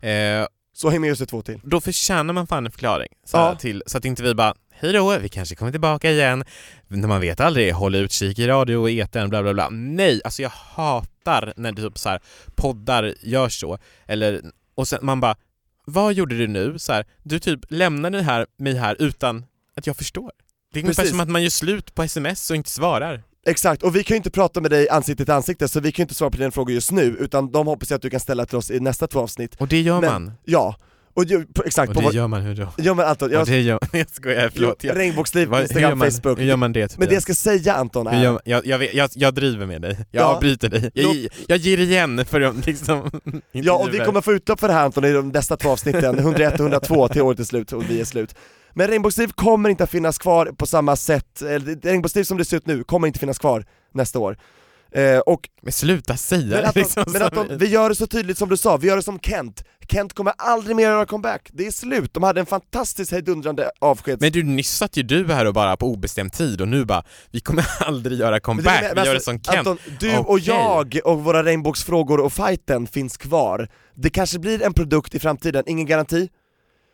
det, 0.00 0.08
eh, 0.40 0.46
Så 0.72 0.90
häng 0.90 1.00
med 1.00 1.12
oss 1.12 1.20
i 1.20 1.26
två 1.26 1.42
till. 1.42 1.60
då 1.64 1.80
förtjänar 1.80 2.34
man 2.34 2.46
fan 2.46 2.66
en 2.66 2.72
förklaring. 2.72 3.08
Så, 3.24 3.36
Ja. 3.36 3.54
till, 3.56 3.82
så 3.86 3.98
att 3.98 4.04
inte 4.04 4.22
vi 4.22 4.34
bara, 4.34 4.54
hej 4.70 4.92
då, 4.92 5.18
vi 5.18 5.28
kanske 5.28 5.54
kommer 5.54 5.72
tillbaka 5.72 6.10
igen. 6.10 6.44
När 6.88 7.08
man 7.08 7.20
vet 7.20 7.40
aldrig, 7.40 7.72
håll 7.72 7.94
utkik 7.94 8.38
i 8.38 8.46
radio 8.46 8.76
och 8.76 8.90
etern, 8.90 9.28
bla 9.30 9.42
bla 9.42 9.54
bla. 9.54 9.68
Nej, 9.70 10.20
alltså 10.24 10.42
jag 10.42 10.50
hatar 10.50 11.52
när 11.56 11.72
typ 11.72 11.98
så 11.98 12.08
här, 12.08 12.20
poddar 12.54 13.14
gör 13.22 13.48
så. 13.48 13.78
Eller, 14.06 14.42
och 14.74 14.88
sen 14.88 14.98
man 15.02 15.20
bara, 15.20 15.36
vad 15.88 16.14
gjorde 16.14 16.38
du 16.38 16.46
nu? 16.46 16.78
Så 16.78 16.92
här, 16.92 17.06
du 17.22 17.38
typ 17.38 17.60
lämnade 17.68 18.22
här, 18.22 18.46
mig 18.58 18.74
här 18.74 18.96
utan 18.98 19.44
att 19.76 19.86
jag 19.86 19.96
förstår. 19.96 20.30
Det 20.72 20.78
är 20.78 20.82
ungefär 20.82 21.02
Precis. 21.02 21.10
som 21.10 21.20
att 21.20 21.28
man 21.28 21.42
gör 21.42 21.50
slut 21.50 21.94
på 21.94 22.02
sms 22.02 22.50
och 22.50 22.56
inte 22.56 22.70
svarar. 22.70 23.22
Exakt, 23.46 23.82
och 23.82 23.96
vi 23.96 24.04
kan 24.04 24.14
ju 24.14 24.16
inte 24.16 24.30
prata 24.30 24.60
med 24.60 24.70
dig 24.70 24.88
ansikte 24.88 25.24
till 25.24 25.34
ansikte 25.34 25.68
så 25.68 25.80
vi 25.80 25.92
kan 25.92 26.02
ju 26.02 26.04
inte 26.04 26.14
svara 26.14 26.30
på 26.30 26.36
dina 26.36 26.50
frågor 26.50 26.74
just 26.74 26.90
nu, 26.92 27.02
utan 27.02 27.52
de 27.52 27.66
hoppas 27.66 27.90
jag 27.90 27.96
att 27.96 28.02
du 28.02 28.10
kan 28.10 28.20
ställa 28.20 28.46
till 28.46 28.56
oss 28.58 28.70
i 28.70 28.80
nästa 28.80 29.06
två 29.06 29.20
avsnitt. 29.20 29.54
Och 29.58 29.68
det 29.68 29.80
gör 29.80 30.00
Men- 30.00 30.12
man. 30.12 30.32
Ja, 30.44 30.76
och 31.14 31.24
ju, 31.24 31.46
på, 31.46 31.62
exakt, 31.64 31.88
Och 31.88 31.94
på 31.94 32.00
det 32.00 32.06
vår, 32.06 32.14
gör 32.14 32.28
man 32.28 32.42
hur 32.42 32.54
då? 32.54 32.68
ja 32.76 32.94
men 32.94 33.06
Anton, 33.06 33.28
Och 33.28 33.34
jag, 33.34 33.46
det 33.46 33.60
gör, 33.60 33.78
jag 33.92 34.10
skojar, 34.10 34.50
förlåt. 34.54 34.84
Jag, 34.84 34.96
regnbågsliv, 34.96 35.54
Instagram, 35.54 35.98
man, 35.98 36.10
Facebook. 36.10 36.38
hur 36.38 36.44
gör 36.44 36.56
man 36.56 36.72
det 36.72 36.98
Men 36.98 37.08
det 37.08 37.14
jag 37.14 37.22
ska 37.22 37.34
säga 37.34 37.74
Anton 37.74 38.06
är, 38.06 38.38
jag, 38.44 38.66
jag, 38.66 38.78
vet- 38.78 38.94
jag, 38.94 39.10
jag 39.14 39.34
driver 39.34 39.66
med 39.66 39.82
dig, 39.82 39.96
jag 40.10 40.22
Ja. 40.22 40.24
avbryter 40.26 40.68
dig, 40.68 40.90
jag, 40.94 41.28
jag 41.46 41.58
ger 41.58 41.78
igen 41.80 42.24
för 42.24 42.40
de 42.40 42.60
liksom 42.66 43.10
ja 43.52 43.72
och 43.72 43.94
vi 43.94 43.98
kommer 43.98 44.20
få 44.20 44.32
utlopp 44.32 44.60
för 44.60 44.68
det 44.68 44.74
här 44.74 44.84
Anton 44.84 45.04
i 45.04 45.12
de 45.12 45.28
nästa 45.28 45.56
två 45.56 45.68
avsnitten, 45.70 46.18
101 46.18 46.52
och 46.54 46.60
102 46.60 47.08
till 47.08 47.22
året 47.22 47.40
är 47.40 47.44
slut 47.44 47.72
och 47.72 47.90
vi 47.90 48.00
är 48.00 48.04
slut. 48.04 48.34
Men 48.74 48.88
regnbågsliv 48.88 49.28
kommer 49.34 49.68
inte 49.68 49.84
att 49.84 49.90
finnas 49.90 50.18
kvar 50.18 50.46
på 50.46 50.66
samma 50.66 50.96
sätt, 50.96 51.42
eller 51.42 51.76
regnbågsliv 51.82 52.24
som 52.24 52.38
det 52.38 52.44
ser 52.44 52.56
ut 52.56 52.66
nu 52.66 52.84
kommer 52.84 53.06
inte 53.06 53.18
finnas 53.18 53.38
kvar 53.38 53.64
nästa 53.94 54.18
år. 54.18 54.38
Eh, 54.92 55.18
och 55.18 55.48
Men 55.62 55.72
sluta 55.72 56.16
säga 56.16 56.40
Men, 56.40 56.50
det 56.50 56.66
Anton, 56.66 56.82
liksom 56.82 57.04
men 57.06 57.12
som- 57.14 57.22
Anton, 57.38 57.58
vi 57.58 57.66
gör 57.66 57.88
det 57.88 57.94
så 57.94 58.06
tydligt 58.06 58.38
som 58.38 58.48
du 58.48 58.56
sa, 58.56 58.76
vi 58.76 58.86
gör 58.88 58.96
det 58.96 59.02
som 59.02 59.18
Kent. 59.20 59.64
Kent 59.90 60.12
kommer 60.12 60.32
aldrig 60.38 60.76
mer 60.76 60.82
göra 60.84 61.06
comeback, 61.06 61.48
det 61.52 61.66
är 61.66 61.70
slut. 61.70 62.14
De 62.14 62.22
hade 62.22 62.40
en 62.40 62.46
fantastisk 62.46 63.12
hejdundrande 63.12 63.70
avskeds... 63.78 64.20
Men 64.20 64.32
du, 64.32 64.42
nyss 64.42 64.76
satt 64.76 64.96
ju 64.96 65.02
du 65.02 65.26
här 65.32 65.44
och 65.44 65.54
bara 65.54 65.76
på 65.76 65.86
obestämd 65.86 66.32
tid 66.32 66.60
och 66.60 66.68
nu 66.68 66.84
bara, 66.84 67.02
vi 67.30 67.40
kommer 67.40 67.66
aldrig 67.80 68.18
göra 68.18 68.30
Men 68.30 68.40
comeback, 68.40 68.80
det- 68.80 68.92
men 68.94 69.02
vi 69.04 69.08
gör 69.08 69.14
det 69.14 69.16
alltså, 69.16 69.30
som 69.30 69.40
Kent. 69.42 69.58
Anton, 69.58 69.78
du 70.00 70.16
och 70.18 70.30
Okej. 70.30 70.44
jag 70.46 70.98
och 71.04 71.24
våra 71.24 71.44
regnbågsfrågor 71.44 72.20
och 72.20 72.32
fighten 72.32 72.86
finns 72.86 73.16
kvar. 73.16 73.68
Det 73.94 74.10
kanske 74.10 74.38
blir 74.38 74.62
en 74.62 74.72
produkt 74.74 75.14
i 75.14 75.18
framtiden, 75.18 75.64
ingen 75.66 75.86
garanti. 75.86 76.28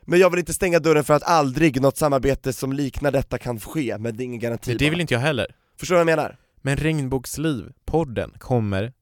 Men 0.07 0.19
jag 0.19 0.31
vill 0.31 0.39
inte 0.41 0.55
stänga 0.55 0.79
dörren 0.79 1.05
för 1.05 1.15
att 1.15 1.23
aldrig 1.23 1.81
något 1.81 1.97
samarbete 1.97 2.53
som 2.53 2.73
liknar 2.73 3.11
detta 3.11 3.39
kan 3.39 3.61
ske, 3.61 3.97
men 3.99 4.17
det 4.17 4.23
är 4.23 4.25
ingen 4.25 4.41
garanti 4.41 4.71
Men 4.71 4.79
det 4.79 4.85
bara. 4.85 4.91
vill 4.91 5.01
inte 5.01 5.15
jag 5.15 5.21
heller. 5.21 5.47
Förstår 5.81 5.95
du 5.95 6.05
vad 6.05 6.11
jag 6.13 6.17
menar? 6.17 6.37
Men 6.67 6.77
Regnbågsliv, 6.77 7.73
podden, 7.85 8.35
kommer 8.39 8.93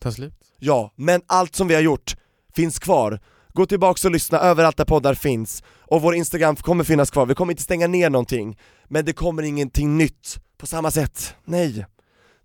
ta 0.00 0.12
slut. 0.12 0.34
Ja, 0.58 0.92
men 0.96 1.20
allt 1.26 1.54
som 1.54 1.68
vi 1.68 1.74
har 1.74 1.82
gjort 1.82 2.14
finns 2.54 2.78
kvar. 2.78 3.20
Gå 3.48 3.66
tillbaks 3.66 4.04
och 4.04 4.10
lyssna 4.10 4.38
överallt 4.38 4.76
där 4.76 4.84
poddar 4.84 5.14
finns, 5.14 5.62
och 5.66 6.02
vår 6.02 6.14
Instagram 6.14 6.56
kommer 6.56 6.84
finnas 6.84 7.10
kvar, 7.10 7.26
vi 7.26 7.34
kommer 7.34 7.52
inte 7.52 7.62
stänga 7.62 7.86
ner 7.86 8.10
någonting, 8.10 8.58
men 8.88 9.04
det 9.04 9.12
kommer 9.12 9.42
ingenting 9.42 9.98
nytt 9.98 10.40
på 10.58 10.66
samma 10.66 10.90
sätt. 10.90 11.34
Nej, 11.44 11.86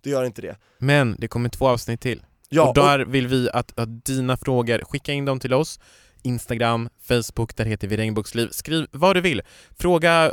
det 0.02 0.10
gör 0.10 0.24
inte 0.24 0.42
det. 0.42 0.56
Men 0.78 1.16
det 1.18 1.28
kommer 1.28 1.48
två 1.48 1.68
avsnitt 1.68 2.00
till. 2.00 2.22
Ja, 2.48 2.68
och 2.68 2.74
där 2.74 2.98
vill 2.98 3.26
vi 3.26 3.50
att, 3.52 3.78
att 3.78 4.04
dina 4.04 4.36
frågor, 4.36 4.84
skicka 4.84 5.12
in 5.12 5.24
dem 5.24 5.40
till 5.40 5.54
oss. 5.54 5.80
Instagram, 6.22 6.88
Facebook, 7.00 7.56
där 7.56 7.64
heter 7.64 7.88
vi 7.88 7.96
Regnbågsliv. 7.96 8.48
Skriv 8.50 8.86
vad 8.92 9.16
du 9.16 9.20
vill. 9.20 9.42
Fråga 9.78 10.32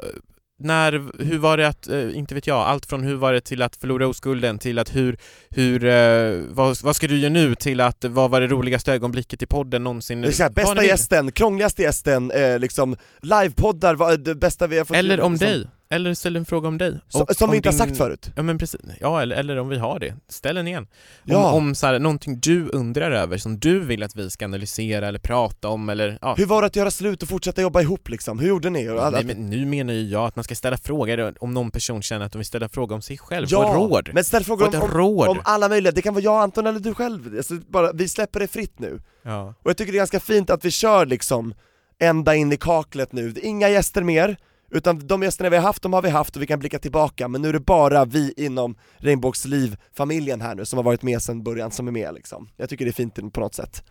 när, 0.59 1.23
hur 1.23 1.37
var 1.37 1.57
det 1.57 1.67
att, 1.67 1.87
eh, 1.87 2.17
inte 2.17 2.35
vet 2.35 2.47
jag, 2.47 2.57
allt 2.57 2.85
från 2.85 3.03
hur 3.03 3.15
var 3.15 3.33
det 3.33 3.41
till 3.41 3.61
att 3.61 3.75
förlora 3.75 4.07
oskulden 4.07 4.59
till 4.59 4.79
att 4.79 4.95
hur, 4.95 5.17
hur, 5.49 5.85
eh, 5.85 6.41
vad, 6.49 6.81
vad 6.81 6.95
ska 6.95 7.07
du 7.07 7.19
göra 7.19 7.33
nu 7.33 7.55
till 7.55 7.81
att 7.81 8.05
vad 8.05 8.31
var 8.31 8.41
det 8.41 8.47
roligaste 8.47 8.93
ögonblicket 8.93 9.41
i 9.41 9.45
podden 9.45 9.83
någonsin? 9.83 10.21
det 10.21 10.27
är 10.27 10.31
så 10.31 10.43
här, 10.43 10.49
bästa 10.49 10.83
gästen, 10.83 11.31
krångligaste 11.31 11.81
gästen, 11.81 12.31
eh, 12.31 12.59
liksom 12.59 12.95
livepoddar, 13.21 13.95
vad 13.95 14.19
det 14.19 14.35
bästa 14.35 14.67
vi 14.67 14.77
har 14.77 14.85
fått 14.85 14.97
Eller 14.97 15.21
om 15.21 15.31
liksom, 15.31 15.47
dig. 15.47 15.67
Eller 15.89 16.13
ställ 16.13 16.35
en 16.35 16.45
fråga 16.45 16.67
om 16.67 16.77
dig. 16.77 16.99
Som, 17.07 17.21
Och 17.21 17.35
som 17.35 17.45
om 17.45 17.51
vi 17.51 17.57
inte 17.57 17.69
har 17.69 17.73
din- 17.73 17.79
sagt 17.79 17.97
förut. 17.97 18.31
Ja 18.35 18.43
men 18.43 18.57
precis, 18.57 18.81
ja 18.99 19.21
eller, 19.21 19.35
eller 19.35 19.57
om 19.57 19.69
vi 19.69 19.77
har 19.77 19.99
det, 19.99 20.13
ställ 20.29 20.55
den 20.55 20.67
igen. 20.67 20.87
Ja. 21.23 21.51
Om, 21.51 21.55
om 21.67 21.75
så 21.75 21.87
här, 21.87 21.99
någonting 21.99 22.39
du 22.39 22.69
undrar 22.69 23.11
över, 23.11 23.37
som 23.37 23.59
du 23.59 23.79
vill 23.79 24.03
att 24.03 24.15
vi 24.15 24.29
ska 24.29 24.45
analysera 24.45 25.07
eller 25.07 25.19
prata 25.19 25.67
om 25.67 25.89
eller 25.89 26.19
ja. 26.21 26.35
Hur 26.37 26.45
var 26.45 26.61
det 26.61 26.65
att 26.65 26.75
göra 26.75 26.91
slut 26.91 27.23
och 27.23 27.29
fortsätta 27.29 27.61
jobba 27.61 27.81
ihop 27.81 28.09
liksom? 28.09 28.39
Hur 28.39 28.47
gjorde 28.47 28.69
ni? 28.69 28.83
Nej, 28.83 29.23
men 29.23 29.49
nu 29.49 29.65
menar 29.65 29.93
ju 29.93 30.01
jag 30.01 30.25
att 30.25 30.35
man 30.35 30.43
ska 30.43 30.55
ställa 30.55 30.77
frågor 30.77 31.33
om 31.39 31.53
någon 31.53 31.71
person 31.71 32.01
känner 32.01 32.25
att 32.25 32.31
de 32.31 32.37
vill 32.37 32.45
ställa 32.45 32.69
frågor 32.69 32.95
om 32.95 33.01
sig 33.01 33.17
själv, 33.17 33.47
ja, 33.49 33.73
få 33.73 33.79
råd. 33.79 34.09
men 34.13 34.23
ställ 34.23 34.43
frågor 34.43 34.67
om, 34.75 34.81
om, 34.81 34.87
råd. 34.89 35.27
om 35.27 35.41
alla 35.43 35.69
möjliga, 35.69 35.91
det 35.91 36.01
kan 36.01 36.13
vara 36.13 36.23
jag, 36.23 36.41
Anton 36.41 36.67
eller 36.67 36.79
du 36.79 36.93
själv, 36.93 37.37
alltså, 37.37 37.53
bara, 37.67 37.91
vi 37.93 38.07
släpper 38.07 38.39
det 38.39 38.47
fritt 38.47 38.79
nu. 38.79 38.99
Ja. 39.23 39.53
Och 39.63 39.69
jag 39.69 39.77
tycker 39.77 39.91
det 39.91 39.95
är 39.95 39.99
ganska 39.99 40.19
fint 40.19 40.49
att 40.49 40.65
vi 40.65 40.71
kör 40.71 41.05
liksom 41.05 41.53
ända 41.99 42.35
in 42.35 42.53
i 42.53 42.57
kaklet 42.57 43.11
nu, 43.11 43.33
inga 43.41 43.69
gäster 43.69 44.01
mer, 44.03 44.37
utan 44.71 45.07
de 45.07 45.23
gästerna 45.23 45.49
vi 45.49 45.55
har 45.55 45.63
haft, 45.63 45.81
de 45.83 45.93
har 45.93 46.01
vi 46.01 46.09
haft 46.09 46.35
och 46.35 46.41
vi 46.41 46.47
kan 46.47 46.59
blicka 46.59 46.79
tillbaka, 46.79 47.27
men 47.27 47.41
nu 47.41 47.49
är 47.49 47.53
det 47.53 47.59
bara 47.59 48.05
vi 48.05 48.33
inom 48.37 48.75
Regnbågsliv-familjen 48.97 50.41
här 50.41 50.55
nu 50.55 50.65
som 50.65 50.77
har 50.77 50.83
varit 50.83 51.01
med 51.01 51.21
sedan 51.21 51.43
början 51.43 51.71
som 51.71 51.87
är 51.87 51.91
med 51.91 52.13
liksom. 52.13 52.49
Jag 52.57 52.69
tycker 52.69 52.85
det 52.85 52.91
är 52.91 52.93
fint 52.93 53.33
på 53.33 53.39
något 53.39 53.55
sätt, 53.55 53.83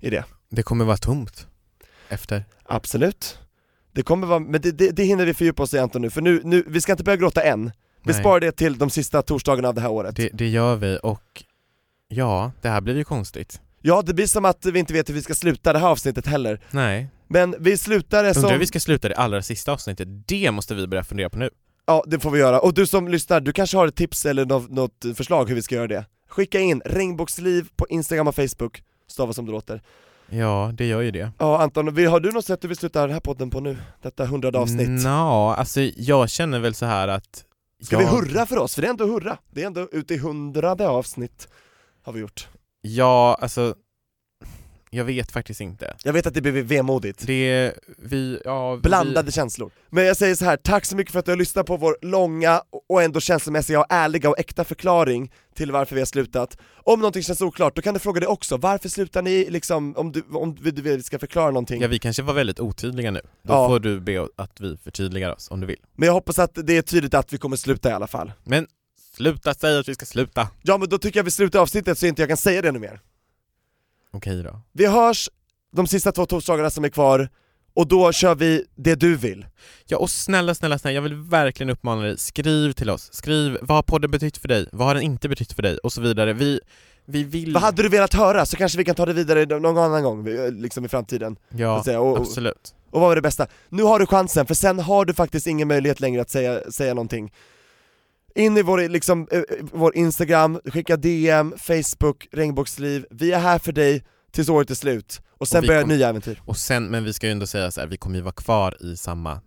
i 0.00 0.10
det. 0.10 0.24
Det 0.50 0.62
kommer 0.62 0.84
vara 0.84 0.96
tomt 0.96 1.46
efter. 2.08 2.44
Absolut. 2.64 3.38
Det 3.92 4.02
kommer 4.02 4.26
vara, 4.26 4.38
men 4.38 4.60
det, 4.60 4.72
det, 4.72 4.90
det 4.90 5.04
hinner 5.04 5.26
vi 5.26 5.34
fördjupa 5.34 5.62
oss 5.62 5.74
i 5.74 5.78
Anton 5.78 6.02
nu, 6.02 6.10
för 6.10 6.20
nu, 6.20 6.40
nu, 6.44 6.64
vi 6.66 6.80
ska 6.80 6.92
inte 6.92 7.04
börja 7.04 7.16
gråta 7.16 7.42
än. 7.42 7.72
Vi 8.04 8.12
Nej. 8.12 8.20
sparar 8.20 8.40
det 8.40 8.52
till 8.52 8.78
de 8.78 8.90
sista 8.90 9.22
torsdagarna 9.22 9.68
av 9.68 9.74
det 9.74 9.80
här 9.80 9.90
året. 9.90 10.16
Det, 10.16 10.30
det 10.32 10.48
gör 10.48 10.76
vi 10.76 10.98
och 11.02 11.44
ja, 12.08 12.52
det 12.60 12.68
här 12.68 12.80
blir 12.80 12.96
ju 12.96 13.04
konstigt. 13.04 13.60
Ja, 13.80 14.02
det 14.02 14.14
blir 14.14 14.26
som 14.26 14.44
att 14.44 14.66
vi 14.66 14.78
inte 14.78 14.92
vet 14.92 15.08
hur 15.08 15.14
vi 15.14 15.22
ska 15.22 15.34
sluta 15.34 15.72
det 15.72 15.78
här 15.78 15.88
avsnittet 15.88 16.26
heller. 16.26 16.60
Nej. 16.70 17.08
Men 17.32 17.54
vi 17.58 17.78
slutar 17.78 18.22
det 18.22 18.28
Undrar 18.28 18.40
som... 18.42 18.50
hur 18.50 18.58
vi 18.58 18.66
ska 18.66 18.80
sluta 18.80 19.08
det 19.08 19.14
allra 19.14 19.42
sista 19.42 19.72
avsnittet, 19.72 20.08
det 20.28 20.50
måste 20.50 20.74
vi 20.74 20.86
börja 20.86 21.04
fundera 21.04 21.30
på 21.30 21.38
nu. 21.38 21.50
Ja, 21.86 22.04
det 22.06 22.20
får 22.20 22.30
vi 22.30 22.38
göra. 22.38 22.60
Och 22.60 22.74
du 22.74 22.86
som 22.86 23.08
lyssnar, 23.08 23.40
du 23.40 23.52
kanske 23.52 23.76
har 23.76 23.86
ett 23.86 23.96
tips 23.96 24.26
eller 24.26 24.44
något, 24.44 24.70
något 24.70 25.04
förslag 25.16 25.48
hur 25.48 25.54
vi 25.54 25.62
ska 25.62 25.74
göra 25.74 25.86
det? 25.86 26.06
Skicka 26.28 26.60
in 26.60 26.82
regnbågsliv 26.84 27.68
på 27.76 27.86
Instagram 27.88 28.28
och 28.28 28.34
Facebook, 28.34 28.82
stava 29.06 29.32
som 29.32 29.46
det 29.46 29.52
låter. 29.52 29.82
Ja, 30.28 30.70
det 30.74 30.86
gör 30.86 31.00
ju 31.00 31.10
det. 31.10 31.32
Ja 31.38 31.62
Anton, 31.62 31.86
har 31.86 32.20
du 32.20 32.32
något 32.32 32.44
sätt 32.44 32.60
du 32.60 32.68
vill 32.68 32.76
sluta 32.76 33.00
den 33.00 33.10
här 33.10 33.20
podden 33.20 33.50
på 33.50 33.60
nu? 33.60 33.76
Detta 34.02 34.26
hundrade 34.26 34.58
avsnitt? 34.58 35.04
Nå, 35.04 35.48
alltså 35.58 35.80
jag 35.80 36.30
känner 36.30 36.60
väl 36.60 36.74
så 36.74 36.86
här 36.86 37.08
att... 37.08 37.44
Ska 37.82 37.96
jag, 37.96 38.00
vi 38.00 38.06
hurra 38.06 38.46
för 38.46 38.58
oss? 38.58 38.74
För 38.74 38.82
det 38.82 38.88
är 38.88 38.90
ändå 38.90 39.06
hurra, 39.06 39.38
det 39.50 39.62
är 39.62 39.66
ändå 39.66 39.88
ute 39.92 40.14
i 40.14 40.18
hundrade 40.18 40.88
avsnitt 40.88 41.48
har 42.02 42.12
vi 42.12 42.20
gjort. 42.20 42.48
Ja, 42.80 43.38
alltså... 43.40 43.74
Jag 44.94 45.04
vet 45.04 45.32
faktiskt 45.32 45.60
inte. 45.60 45.96
Jag 46.04 46.12
vet 46.12 46.26
att 46.26 46.34
det 46.34 46.40
blir 46.40 46.62
vemodigt. 46.62 47.26
Det, 47.26 47.72
vi, 47.98 48.40
ja... 48.44 48.74
vi- 48.74 48.80
Blandade 48.82 49.32
känslor. 49.32 49.70
Men 49.90 50.04
jag 50.04 50.16
säger 50.16 50.34
så 50.34 50.44
här, 50.44 50.56
tack 50.56 50.84
så 50.86 50.96
mycket 50.96 51.12
för 51.12 51.18
att 51.18 51.24
du 51.24 51.30
har 51.32 51.36
lyssnat 51.36 51.66
på 51.66 51.76
vår 51.76 51.96
långa 52.02 52.62
och 52.88 53.02
ändå 53.02 53.20
känslomässiga 53.20 53.80
och 53.80 53.86
ärliga 53.88 54.30
och 54.30 54.38
äkta 54.38 54.64
förklaring 54.64 55.32
till 55.56 55.72
varför 55.72 55.94
vi 55.94 56.00
har 56.00 56.06
slutat. 56.06 56.56
Om 56.76 57.00
någonting 57.00 57.22
känns 57.22 57.40
oklart, 57.40 57.76
då 57.76 57.82
kan 57.82 57.94
du 57.94 58.00
fråga 58.00 58.20
det 58.20 58.26
också. 58.26 58.56
Varför 58.56 58.88
slutar 58.88 59.22
ni 59.22 59.50
liksom, 59.50 59.96
om 59.96 60.12
du, 60.12 60.22
om 60.32 60.54
du 60.54 60.82
vill 60.82 60.96
vi 60.96 61.02
ska 61.02 61.18
förklara 61.18 61.46
någonting? 61.50 61.82
Ja, 61.82 61.88
vi 61.88 61.98
kanske 61.98 62.22
var 62.22 62.34
väldigt 62.34 62.60
otydliga 62.60 63.10
nu. 63.10 63.20
Då 63.42 63.52
Ja. 63.54 63.68
får 63.68 63.80
du 63.80 64.00
be 64.00 64.26
att 64.36 64.60
vi 64.60 64.76
förtydligar 64.76 65.34
oss 65.34 65.50
om 65.50 65.60
du 65.60 65.66
vill. 65.66 65.78
Men 65.96 66.06
jag 66.06 66.12
hoppas 66.12 66.38
att 66.38 66.50
det 66.54 66.76
är 66.76 66.82
tydligt 66.82 67.14
att 67.14 67.32
vi 67.32 67.38
kommer 67.38 67.56
sluta 67.56 67.90
i 67.90 67.92
alla 67.92 68.06
fall. 68.06 68.32
Men 68.44 68.66
sluta 69.16 69.54
säga 69.54 69.78
att 69.78 69.88
vi 69.88 69.94
ska 69.94 70.06
sluta. 70.06 70.48
Ja 70.62 70.78
men 70.78 70.88
då 70.88 70.98
tycker 70.98 71.18
jag 71.18 71.24
vi 71.24 71.30
slutar 71.30 71.58
avsnittet 71.58 71.98
så 71.98 72.06
inte 72.06 72.22
jag 72.22 72.28
kan 72.28 72.36
säga 72.36 72.62
det 72.62 72.72
nu 72.72 72.78
mer. 72.78 73.00
Okej 74.12 74.42
då. 74.42 74.60
Vi 74.72 74.86
hörs 74.86 75.28
de 75.72 75.86
sista 75.86 76.12
två 76.12 76.26
torsdagarna 76.26 76.70
som 76.70 76.84
är 76.84 76.88
kvar, 76.88 77.28
och 77.74 77.88
då 77.88 78.12
kör 78.12 78.34
vi 78.34 78.64
det 78.74 78.94
du 78.94 79.16
vill. 79.16 79.46
Ja 79.86 79.98
och 79.98 80.10
snälla, 80.10 80.54
snälla, 80.54 80.78
snälla, 80.78 80.94
jag 80.94 81.02
vill 81.02 81.14
verkligen 81.14 81.70
uppmana 81.70 82.02
dig, 82.02 82.18
skriv 82.18 82.72
till 82.72 82.90
oss. 82.90 83.08
Skriv, 83.12 83.58
vad 83.62 83.76
har 83.76 83.82
podden 83.82 84.10
betytt 84.10 84.36
för 84.36 84.48
dig? 84.48 84.68
Vad 84.72 84.86
har 84.86 84.94
den 84.94 85.02
inte 85.02 85.28
betytt 85.28 85.52
för 85.52 85.62
dig? 85.62 85.78
Och 85.78 85.92
så 85.92 86.00
vidare. 86.00 86.32
Vi, 86.32 86.60
vi 87.04 87.24
vill... 87.24 87.52
Vad 87.52 87.62
hade 87.62 87.82
du 87.82 87.88
velat 87.88 88.14
höra? 88.14 88.46
Så 88.46 88.56
kanske 88.56 88.78
vi 88.78 88.84
kan 88.84 88.94
ta 88.94 89.06
det 89.06 89.12
vidare 89.12 89.58
någon 89.58 89.78
annan 89.78 90.02
gång, 90.02 90.26
liksom 90.50 90.84
i 90.84 90.88
framtiden. 90.88 91.36
Ja, 91.48 91.98
och, 91.98 92.18
absolut. 92.18 92.74
och 92.90 93.00
vad 93.00 93.08
var 93.08 93.16
det 93.16 93.22
bästa? 93.22 93.46
Nu 93.68 93.82
har 93.82 93.98
du 93.98 94.06
chansen, 94.06 94.46
för 94.46 94.54
sen 94.54 94.78
har 94.78 95.04
du 95.04 95.14
faktiskt 95.14 95.46
ingen 95.46 95.68
möjlighet 95.68 96.00
längre 96.00 96.22
att 96.22 96.30
säga, 96.30 96.70
säga 96.70 96.94
någonting. 96.94 97.32
In 98.34 98.56
i 98.56 98.62
vår, 98.62 98.88
liksom, 98.88 99.28
eh, 99.30 99.42
vår 99.72 99.96
Instagram, 99.96 100.60
skicka 100.64 100.96
DM, 100.96 101.54
Facebook, 101.58 102.28
regnbågsliv. 102.32 103.06
Vi 103.10 103.32
är 103.32 103.38
här 103.38 103.58
för 103.58 103.72
dig 103.72 104.04
tills 104.32 104.48
året 104.48 104.70
är 104.70 104.74
slut. 104.74 105.20
Och 105.38 105.48
sen 105.48 105.58
Och 105.60 105.66
börjar 105.66 105.80
kom- 105.82 105.90
nya 105.90 106.08
äventyr. 106.08 106.40
Och 106.44 106.56
sen, 106.56 106.84
men 106.86 107.04
vi 107.04 107.12
ska 107.12 107.26
ju 107.26 107.32
ändå 107.32 107.46
säga 107.46 107.70
så 107.70 107.80
här, 107.80 107.88
vi 107.88 107.96
kommer 107.96 108.16
ju 108.16 108.22
vara 108.22 108.32
kvar 108.32 108.76
i 108.80 108.96
samma 108.96 109.40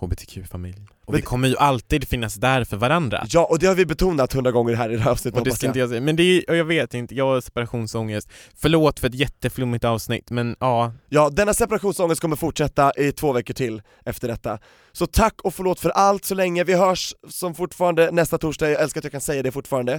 HBTQ-familj. 0.00 0.86
Och 1.04 1.12
Men- 1.12 1.16
vi 1.20 1.22
kommer 1.22 1.48
ju 1.48 1.56
alltid 1.56 2.08
finnas 2.08 2.34
där 2.34 2.64
för 2.64 2.76
varandra. 2.76 3.26
Ja, 3.30 3.44
och 3.50 3.58
det 3.58 3.66
har 3.66 3.74
vi 3.74 3.86
betonat 3.86 4.32
hundra 4.32 4.50
gånger 4.52 4.74
här 4.74 4.90
i 4.90 4.96
det 4.96 5.02
här 5.02 5.10
avsnittet 5.10 5.38
Och 5.38 5.44
det 5.44 5.52
ska 5.52 5.66
jag. 5.66 5.70
inte 5.70 5.78
jag 5.78 5.88
säga, 5.88 6.00
men 6.00 6.16
det 6.16 6.22
är, 6.22 6.50
och 6.50 6.56
jag 6.56 6.64
vet 6.64 6.94
inte, 6.94 7.14
jag 7.14 7.26
har 7.26 7.40
separationsångest. 7.40 8.28
Förlåt 8.56 9.00
för 9.00 9.08
ett 9.08 9.14
jätteflummigt 9.14 9.84
avsnitt, 9.84 10.30
men 10.30 10.56
ja, 10.60 10.92
Ja, 11.08 11.30
denna 11.30 11.54
separationsångest 11.54 12.20
kommer 12.20 12.36
fortsätta 12.36 12.92
i 12.96 13.12
två 13.12 13.32
veckor 13.32 13.54
till 13.54 13.82
efter 14.04 14.28
detta. 14.28 14.58
Så 14.92 15.06
tack 15.06 15.40
och 15.40 15.54
förlåt 15.54 15.80
för 15.80 15.90
allt 15.90 16.24
så 16.24 16.34
länge, 16.34 16.64
vi 16.64 16.74
hörs 16.74 17.14
som 17.28 17.54
fortfarande 17.54 18.10
nästa 18.10 18.38
torsdag, 18.38 18.70
jag 18.70 18.82
älskar 18.82 19.00
att 19.00 19.04
jag 19.04 19.12
kan 19.12 19.20
säga 19.20 19.42
det 19.42 19.52
fortfarande. 19.52 19.92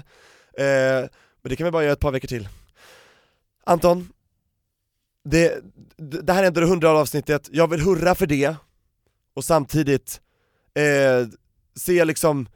Eh, 0.57 0.63
men 1.43 1.49
det 1.49 1.55
kan 1.55 1.65
vi 1.65 1.71
bara 1.71 1.83
göra 1.83 1.93
ett 1.93 1.99
par 1.99 2.11
veckor 2.11 2.27
till. 2.27 2.47
Anton, 3.65 4.09
det, 5.29 5.59
det 5.97 6.21
det 6.21 6.33
här 6.33 6.43
är 6.43 6.47
ändå 6.47 6.61
det 6.61 6.67
hundrade 6.67 6.99
avsnittet, 6.99 7.49
jag 7.51 7.67
vill 7.69 7.81
hurra 7.81 8.15
för 8.15 8.25
det, 8.27 8.55
och 9.33 9.43
samtidigt 9.43 10.21
eh, 10.75 11.27
jag 11.93 12.07
liksom 12.07 12.47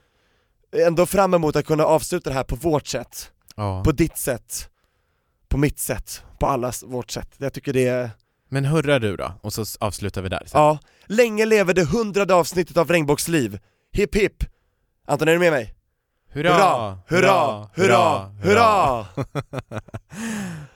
ändå 0.71 1.05
fram 1.05 1.33
emot 1.33 1.55
att 1.55 1.65
kunna 1.65 1.85
avsluta 1.85 2.29
det 2.29 2.35
här 2.35 2.43
på 2.43 2.55
vårt 2.55 2.88
sätt, 2.88 3.31
ja. 3.55 3.83
på 3.83 3.91
ditt 3.91 4.17
sätt, 4.17 4.69
på 5.47 5.57
mitt 5.57 5.79
sätt, 5.79 6.23
på 6.39 6.47
allas 6.47 6.83
vårt 6.83 7.11
sätt. 7.11 7.29
Jag 7.38 7.53
tycker 7.53 7.73
det 7.73 7.88
är 7.88 8.09
Men 8.49 8.65
hurra 8.65 8.99
du 8.99 9.15
då, 9.15 9.33
och 9.41 9.53
så 9.53 9.65
avslutar 9.79 10.21
vi 10.21 10.29
där. 10.29 10.43
sen. 10.45 10.61
Ja, 10.61 10.79
länge 11.05 11.45
lever 11.45 11.73
det 11.73 11.83
hundrade 11.83 12.35
avsnittet 12.35 12.77
av 12.77 12.89
Regnbågsliv. 12.89 13.59
Hipp 13.93 14.15
hipp! 14.15 14.43
Anton, 15.07 15.27
är 15.27 15.33
du 15.33 15.39
med 15.39 15.51
mig? 15.51 15.75
Hurra! 16.29 16.99
Hurra! 17.07 17.69
Hurra! 17.75 18.25
Hurra! 18.43 19.05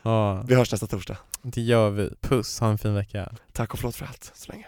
Ja, 0.02 0.44
Vi 0.48 0.56
hörs 0.56 0.72
nästa 0.72 0.88
torsdag. 0.88 1.18
det 1.44 1.62
gör 1.62 1.90
vi. 1.90 2.10
Puss, 2.22 2.60
ha 2.60 2.68
en 2.70 2.78
fin 2.78 2.94
vecka. 2.94 3.32
Tack 3.54 3.74
och 3.74 3.80
förlåt 3.80 3.96
för 3.96 4.06
allt, 4.06 4.32
så 4.36 4.52
länge. 4.52 4.68